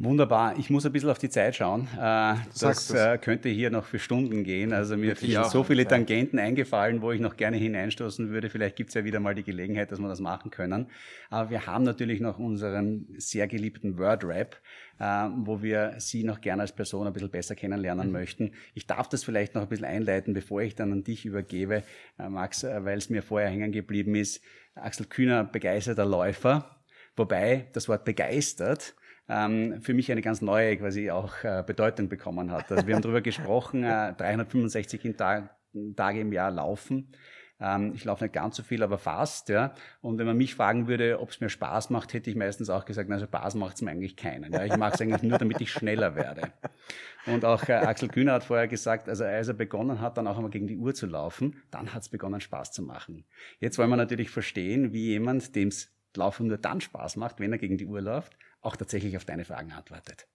[0.03, 0.59] Wunderbar.
[0.59, 1.87] Ich muss ein bisschen auf die Zeit schauen.
[1.95, 4.73] Äh, das äh, könnte hier noch für Stunden gehen.
[4.73, 8.49] Also mir sind so viele Tangenten eingefallen, wo ich noch gerne hineinstoßen würde.
[8.49, 10.87] Vielleicht gibt es ja wieder mal die Gelegenheit, dass wir das machen können.
[11.29, 14.57] Aber wir haben natürlich noch unseren sehr geliebten Word-Rap,
[15.01, 15.05] äh,
[15.37, 18.13] wo wir Sie noch gerne als Person ein bisschen besser kennenlernen mhm.
[18.15, 18.53] möchten.
[18.73, 21.83] Ich darf das vielleicht noch ein bisschen einleiten, bevor ich dann an dich übergebe,
[22.17, 24.41] Max, weil es mir vorher hängen geblieben ist.
[24.75, 26.81] Axel Kühner, begeisterter Läufer.
[27.17, 28.95] Wobei das Wort begeistert
[29.31, 32.71] ähm, für mich eine ganz neue quasi auch äh, Bedeutung bekommen hat.
[32.71, 35.57] Also wir haben darüber gesprochen, äh, 365 Tag,
[35.97, 37.13] Tage im Jahr laufen.
[37.61, 39.49] Ähm, ich laufe nicht ganz so viel, aber fast.
[39.49, 39.75] Ja.
[40.01, 42.85] Und wenn man mich fragen würde, ob es mir Spaß macht, hätte ich meistens auch
[42.85, 44.53] gesagt, also Spaß macht es mir eigentlich keinen.
[44.53, 44.65] Ja.
[44.65, 46.53] Ich mache es eigentlich nur, damit ich schneller werde.
[47.27, 50.37] Und auch äh, Axel Kühner hat vorher gesagt, also als er begonnen hat, dann auch
[50.37, 53.25] einmal gegen die Uhr zu laufen, dann hat es begonnen Spaß zu machen.
[53.61, 57.53] Jetzt wollen wir natürlich verstehen, wie jemand, dem es Laufen nur dann Spaß macht, wenn
[57.53, 60.29] er gegen die Uhr läuft, auch tatsächlich auf deine Fragen antwortet.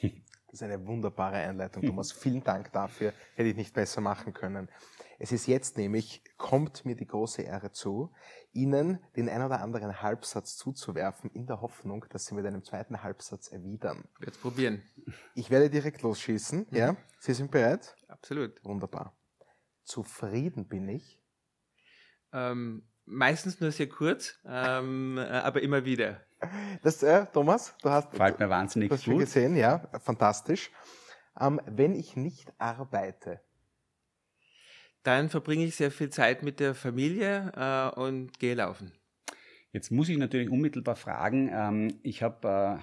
[0.00, 2.10] Das ist eine wunderbare Einleitung, Thomas.
[2.10, 3.12] Vielen Dank dafür.
[3.34, 4.70] Hätte ich nicht besser machen können.
[5.18, 8.12] Es ist jetzt nämlich, kommt mir die große Ehre zu,
[8.52, 13.02] Ihnen den ein oder anderen Halbsatz zuzuwerfen, in der Hoffnung, dass Sie mit einem zweiten
[13.02, 14.04] Halbsatz erwidern.
[14.24, 14.82] Jetzt probieren.
[15.34, 16.66] Ich werde direkt losschießen.
[16.70, 16.76] Mhm.
[16.76, 16.96] Ja?
[17.18, 17.96] Sie sind bereit?
[18.06, 18.64] Absolut.
[18.64, 19.16] Wunderbar.
[19.84, 21.20] Zufrieden bin ich.
[22.32, 26.20] Ähm, meistens nur sehr kurz, ähm, äh, aber immer wieder.
[26.82, 29.18] Das, äh, Thomas, du hast, Fällt mir wahnsinnig das gut.
[29.18, 30.70] gesehen, ja, fantastisch.
[31.40, 33.40] Ähm, wenn ich nicht arbeite,
[35.02, 38.92] dann verbringe ich sehr viel Zeit mit der Familie äh, und gehe laufen.
[39.72, 41.50] Jetzt muss ich natürlich unmittelbar fragen.
[41.52, 42.80] Ähm, ich habe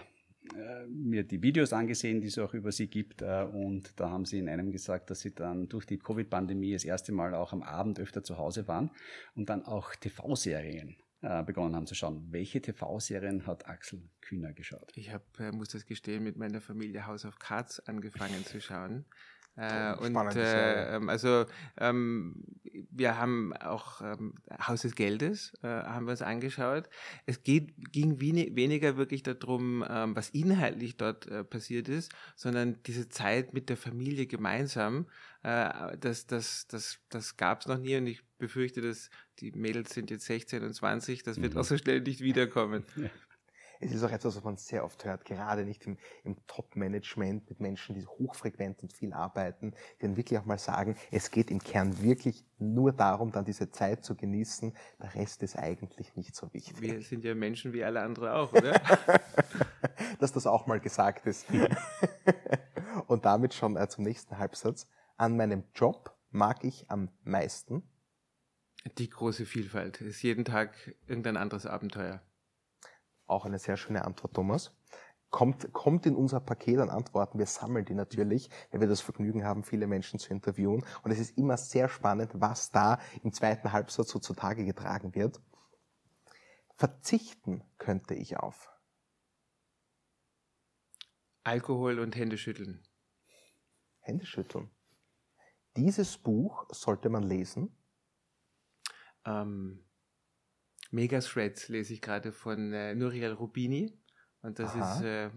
[0.54, 4.26] äh, mir die Videos angesehen, die es auch über Sie gibt, äh, und da haben
[4.26, 7.64] Sie in einem gesagt, dass Sie dann durch die Covid-Pandemie das erste Mal auch am
[7.64, 8.92] Abend öfter zu Hause waren
[9.36, 12.28] und dann auch TV-Serien äh, begonnen haben zu schauen.
[12.32, 14.92] Welche TV-Serien hat Axel Kühner geschaut?
[14.96, 19.06] Ich habe, äh, muss das gestehen, mit meiner Familie House of Cards angefangen zu schauen.
[19.58, 21.46] Äh, und äh, ähm, also
[21.78, 22.44] ähm,
[22.92, 24.34] wir haben auch ähm,
[24.68, 26.90] Haus des Geldes äh, haben wir uns angeschaut.
[27.26, 32.84] Es geht, ging wenig, weniger wirklich darum, ähm, was inhaltlich dort äh, passiert ist, sondern
[32.84, 35.08] diese Zeit mit der Familie gemeinsam.
[35.46, 39.94] Äh, das das, das, das gab es noch nie und ich befürchte, dass die Mädels
[39.94, 41.60] sind jetzt 16 und 20, das wird mhm.
[41.60, 42.84] auch so schnell nicht wiederkommen.
[42.96, 43.10] Ja
[43.80, 47.60] es ist auch etwas, was man sehr oft hört, gerade nicht im, im Top-Management mit
[47.60, 51.60] Menschen, die hochfrequent und viel arbeiten, die dann wirklich auch mal sagen, es geht im
[51.60, 54.76] Kern wirklich nur darum, dann diese Zeit zu genießen.
[55.02, 56.82] Der Rest ist eigentlich nicht so wichtig.
[56.82, 58.74] Wir sind ja Menschen wie alle anderen auch, oder?
[60.20, 61.46] Dass das auch mal gesagt ist.
[63.08, 64.88] und damit schon äh, zum nächsten Halbsatz.
[65.18, 67.90] An meinem Job mag ich am meisten.
[68.98, 70.02] Die große Vielfalt.
[70.02, 72.22] Ist jeden Tag irgendein anderes Abenteuer.
[73.26, 74.76] Auch eine sehr schöne Antwort, Thomas.
[75.30, 77.40] Kommt, kommt in unser Paket an Antworten.
[77.40, 80.86] Wir sammeln die natürlich, weil wir das Vergnügen haben, viele Menschen zu interviewen.
[81.04, 85.42] Und es ist immer sehr spannend, was da im zweiten Halbsatz so zutage getragen wird.
[86.76, 88.70] Verzichten könnte ich auf.
[91.44, 92.84] Alkohol und Händeschütteln.
[94.00, 94.75] Händeschütteln.
[95.78, 97.76] Dieses Buch sollte man lesen.
[99.26, 99.82] ähm,
[100.92, 103.98] Megathreads lese ich gerade von äh, Nuriel Rubini.
[104.42, 104.98] Und das Aha.
[104.98, 105.30] ist äh,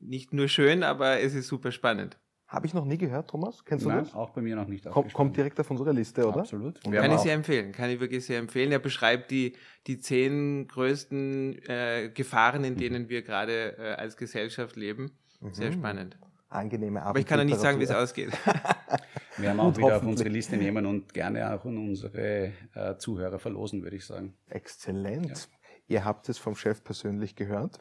[0.00, 2.18] nicht nur schön, aber es ist super spannend.
[2.48, 3.64] Habe ich noch nie gehört, Thomas?
[3.64, 4.14] Kennst du Nein, das?
[4.14, 4.84] auch bei mir noch nicht.
[4.88, 6.40] Komm, kommt direkt auf unsere Liste, oder?
[6.40, 6.80] Absolut.
[6.82, 7.72] kann ich sehr empfehlen.
[7.72, 8.70] Kann ich wirklich sehr empfehlen.
[8.70, 14.76] Er beschreibt die, die zehn größten äh, Gefahren, in denen wir gerade äh, als Gesellschaft
[14.76, 15.18] leben.
[15.40, 15.54] Mhm.
[15.54, 16.18] Sehr spannend.
[16.56, 17.10] Angenehme Arbeit.
[17.10, 18.32] Aber ich kann ja nicht sagen, wie es ausgeht.
[19.38, 23.38] Wir haben auch wieder auf unsere Liste nehmen und gerne auch an unsere äh, Zuhörer
[23.38, 24.34] verlosen, würde ich sagen.
[24.48, 25.28] Exzellent.
[25.28, 25.68] Ja.
[25.88, 27.78] Ihr habt es vom Chef persönlich gehört.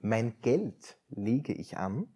[0.00, 2.08] Mein Geld lege ich an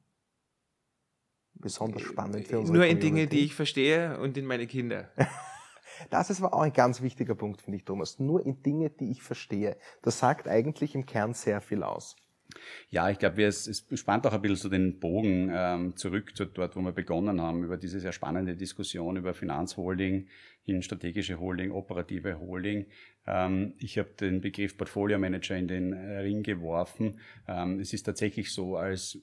[1.54, 5.10] besonders spannend für unsere Nur in Dinge, die ich verstehe und in meine Kinder.
[6.10, 8.20] Das ist aber auch ein ganz wichtiger Punkt, finde ich, Thomas.
[8.20, 9.76] Nur in Dinge, die ich verstehe.
[10.00, 12.14] Das sagt eigentlich im Kern sehr viel aus.
[12.90, 16.46] Ja, ich glaube, es, es spannt auch ein bisschen so den Bogen ähm, zurück zu
[16.46, 20.28] dort, wo wir begonnen haben, über diese sehr spannende Diskussion über Finanzholding
[20.62, 22.86] hin, strategische Holding, operative Holding.
[23.26, 27.20] Ähm, ich habe den Begriff Portfolio Manager in den Ring geworfen.
[27.46, 29.18] Ähm, es ist tatsächlich so, als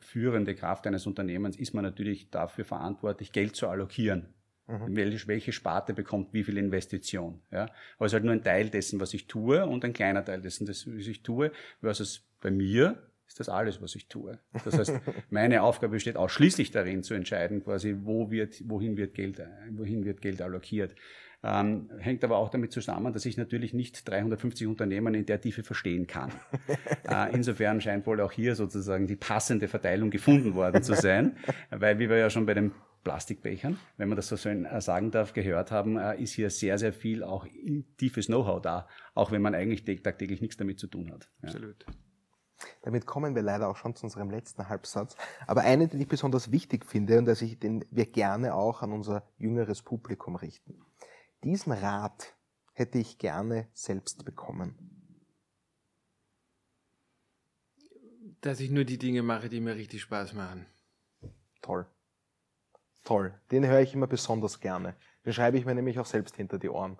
[0.00, 4.28] führende Kraft eines Unternehmens ist man natürlich dafür verantwortlich, Geld zu allokieren.
[4.68, 4.96] Mhm.
[4.96, 7.40] Welche, welche Sparte bekommt wie viel Investition.
[7.52, 7.68] Ja?
[7.96, 10.40] Aber es ist halt nur ein Teil dessen, was ich tue und ein kleiner Teil
[10.40, 14.38] dessen, was ich tue, versus bei mir ist das alles, was ich tue.
[14.64, 14.92] Das heißt,
[15.30, 20.22] meine Aufgabe besteht ausschließlich darin zu entscheiden, quasi, wo wird, wohin wird Geld, wohin wird
[20.22, 20.94] Geld allokiert.
[21.42, 25.62] Ähm, hängt aber auch damit zusammen, dass ich natürlich nicht 350 Unternehmen in der Tiefe
[25.62, 26.32] verstehen kann.
[27.08, 31.36] äh, insofern scheint wohl auch hier sozusagen die passende Verteilung gefunden worden zu sein,
[31.70, 32.72] weil wie wir ja schon bei den
[33.04, 36.92] Plastikbechern, wenn man das so äh, sagen darf, gehört haben, äh, ist hier sehr, sehr
[36.92, 37.46] viel auch
[37.98, 41.30] tiefes Know-how da, auch wenn man eigentlich tagtäglich nichts damit zu tun hat.
[41.42, 41.48] Ja.
[41.48, 41.86] Absolut.
[42.82, 45.16] Damit kommen wir leider auch schon zu unserem letzten Halbsatz.
[45.46, 49.22] Aber eine, die ich besonders wichtig finde und ich den wir gerne auch an unser
[49.38, 50.80] jüngeres Publikum richten.
[51.44, 52.34] Diesen Rat
[52.72, 54.74] hätte ich gerne selbst bekommen.
[58.40, 60.66] Dass ich nur die Dinge mache, die mir richtig Spaß machen.
[61.62, 61.86] Toll.
[63.04, 63.34] Toll.
[63.50, 64.96] Den höre ich immer besonders gerne.
[65.24, 66.98] Den schreibe ich mir nämlich auch selbst hinter die Ohren.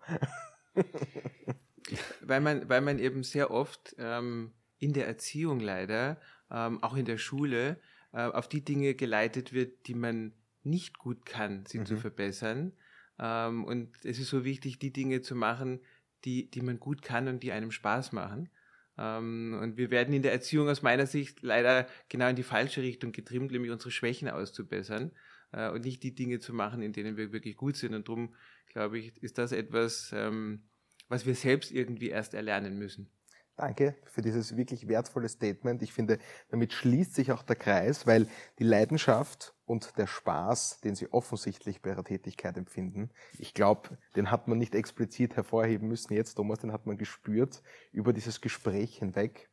[2.21, 6.21] weil, man, weil man eben sehr oft ähm, in der Erziehung leider,
[6.51, 7.81] ähm, auch in der Schule,
[8.13, 11.87] äh, auf die Dinge geleitet wird, die man nicht gut kann, sie mhm.
[11.87, 12.73] zu verbessern.
[13.19, 15.81] Ähm, und es ist so wichtig, die Dinge zu machen,
[16.25, 18.51] die, die man gut kann und die einem Spaß machen.
[18.99, 22.83] Ähm, und wir werden in der Erziehung aus meiner Sicht leider genau in die falsche
[22.83, 25.13] Richtung getrimmt, nämlich unsere Schwächen auszubessern
[25.53, 27.95] äh, und nicht die Dinge zu machen, in denen wir wirklich gut sind.
[27.95, 28.35] Und darum,
[28.67, 30.65] glaube ich, ist das etwas, ähm,
[31.09, 33.11] was wir selbst irgendwie erst erlernen müssen.
[33.57, 35.83] Danke für dieses wirklich wertvolle Statement.
[35.83, 36.19] Ich finde,
[36.51, 38.29] damit schließt sich auch der Kreis, weil
[38.59, 44.31] die Leidenschaft und der Spaß, den Sie offensichtlich bei Ihrer Tätigkeit empfinden, ich glaube, den
[44.31, 48.99] hat man nicht explizit hervorheben müssen jetzt, Thomas, den hat man gespürt über dieses Gespräch
[48.99, 49.49] hinweg.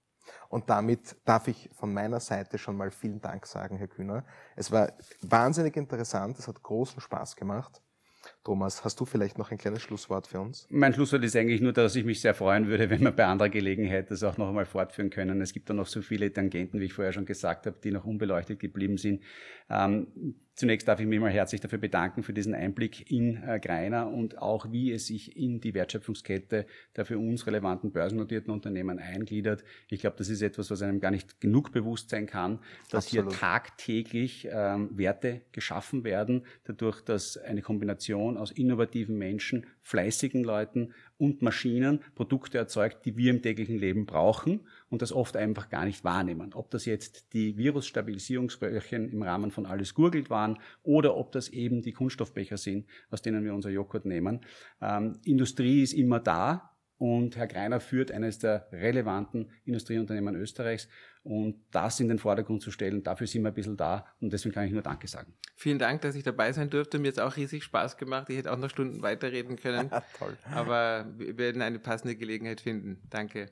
[0.49, 4.25] Und damit darf ich von meiner Seite schon mal vielen Dank sagen, Herr Kühner.
[4.55, 7.82] Es war wahnsinnig interessant, es hat großen Spaß gemacht.
[8.43, 10.67] Thomas, hast du vielleicht noch ein kleines Schlusswort für uns?
[10.69, 13.49] Mein Schlusswort ist eigentlich nur, dass ich mich sehr freuen würde, wenn wir bei anderer
[13.49, 15.41] Gelegenheit das auch noch einmal fortführen können.
[15.41, 18.05] Es gibt da noch so viele Tangenten, wie ich vorher schon gesagt habe, die noch
[18.05, 19.23] unbeleuchtet geblieben sind.
[19.69, 24.09] Ähm, Zunächst darf ich mich mal herzlich dafür bedanken für diesen Einblick in äh, Greiner
[24.09, 29.63] und auch wie es sich in die Wertschöpfungskette der für uns relevanten börsennotierten Unternehmen eingliedert.
[29.89, 32.59] Ich glaube, das ist etwas, was einem gar nicht genug bewusst sein kann,
[32.91, 33.31] dass Absolut.
[33.31, 40.93] hier tagtäglich ähm, Werte geschaffen werden, dadurch, dass eine Kombination aus innovativen Menschen, fleißigen Leuten
[41.23, 45.85] und Maschinen Produkte erzeugt, die wir im täglichen Leben brauchen und das oft einfach gar
[45.85, 46.53] nicht wahrnehmen.
[46.53, 51.81] Ob das jetzt die Virusstabilisierungsröhrchen im Rahmen von Alles gurgelt waren oder ob das eben
[51.81, 54.41] die Kunststoffbecher sind, aus denen wir unser Joghurt nehmen.
[54.81, 60.87] Ähm, Industrie ist immer da, und Herr Greiner führt eines der relevanten Industrieunternehmen Österreichs.
[61.23, 64.05] Und das in den Vordergrund zu stellen, dafür sind wir ein bisschen da.
[64.19, 65.33] Und deswegen kann ich nur Danke sagen.
[65.55, 66.99] Vielen Dank, dass ich dabei sein durfte.
[66.99, 68.29] Mir hat es auch riesig Spaß gemacht.
[68.29, 69.89] Ich hätte auch noch Stunden weiterreden können.
[70.19, 70.37] Toll.
[70.51, 73.01] Aber wir werden eine passende Gelegenheit finden.
[73.09, 73.49] Danke.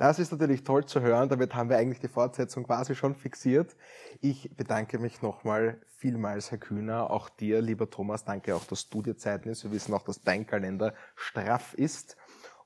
[0.00, 1.28] Das ist natürlich toll zu hören.
[1.28, 3.76] Damit haben wir eigentlich die Fortsetzung quasi schon fixiert.
[4.22, 7.10] Ich bedanke mich nochmal vielmals, Herr Kühner.
[7.10, 9.62] Auch dir, lieber Thomas, danke auch, dass du dir Zeit nimmst.
[9.64, 12.16] Wir wissen auch, dass dein Kalender straff ist.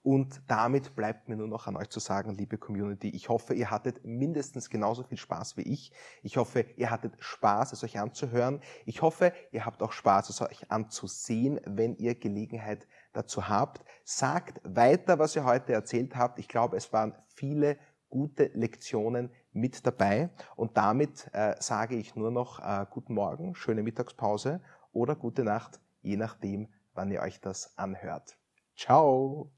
[0.04, 3.70] Und damit bleibt mir nur noch an euch zu sagen, liebe Community, ich hoffe, ihr
[3.70, 5.92] hattet mindestens genauso viel Spaß wie ich.
[6.22, 8.60] Ich hoffe, ihr hattet Spaß, es euch anzuhören.
[8.84, 13.82] Ich hoffe, ihr habt auch Spaß, es euch anzusehen, wenn ihr Gelegenheit dazu habt.
[14.04, 16.38] Sagt weiter, was ihr heute erzählt habt.
[16.38, 17.78] Ich glaube, es waren viele
[18.10, 20.28] gute Lektionen mit dabei.
[20.54, 24.60] Und damit äh, sage ich nur noch äh, guten Morgen, schöne Mittagspause
[24.92, 28.36] oder gute Nacht, je nachdem, wann ihr euch das anhört.
[28.76, 29.50] Ciao.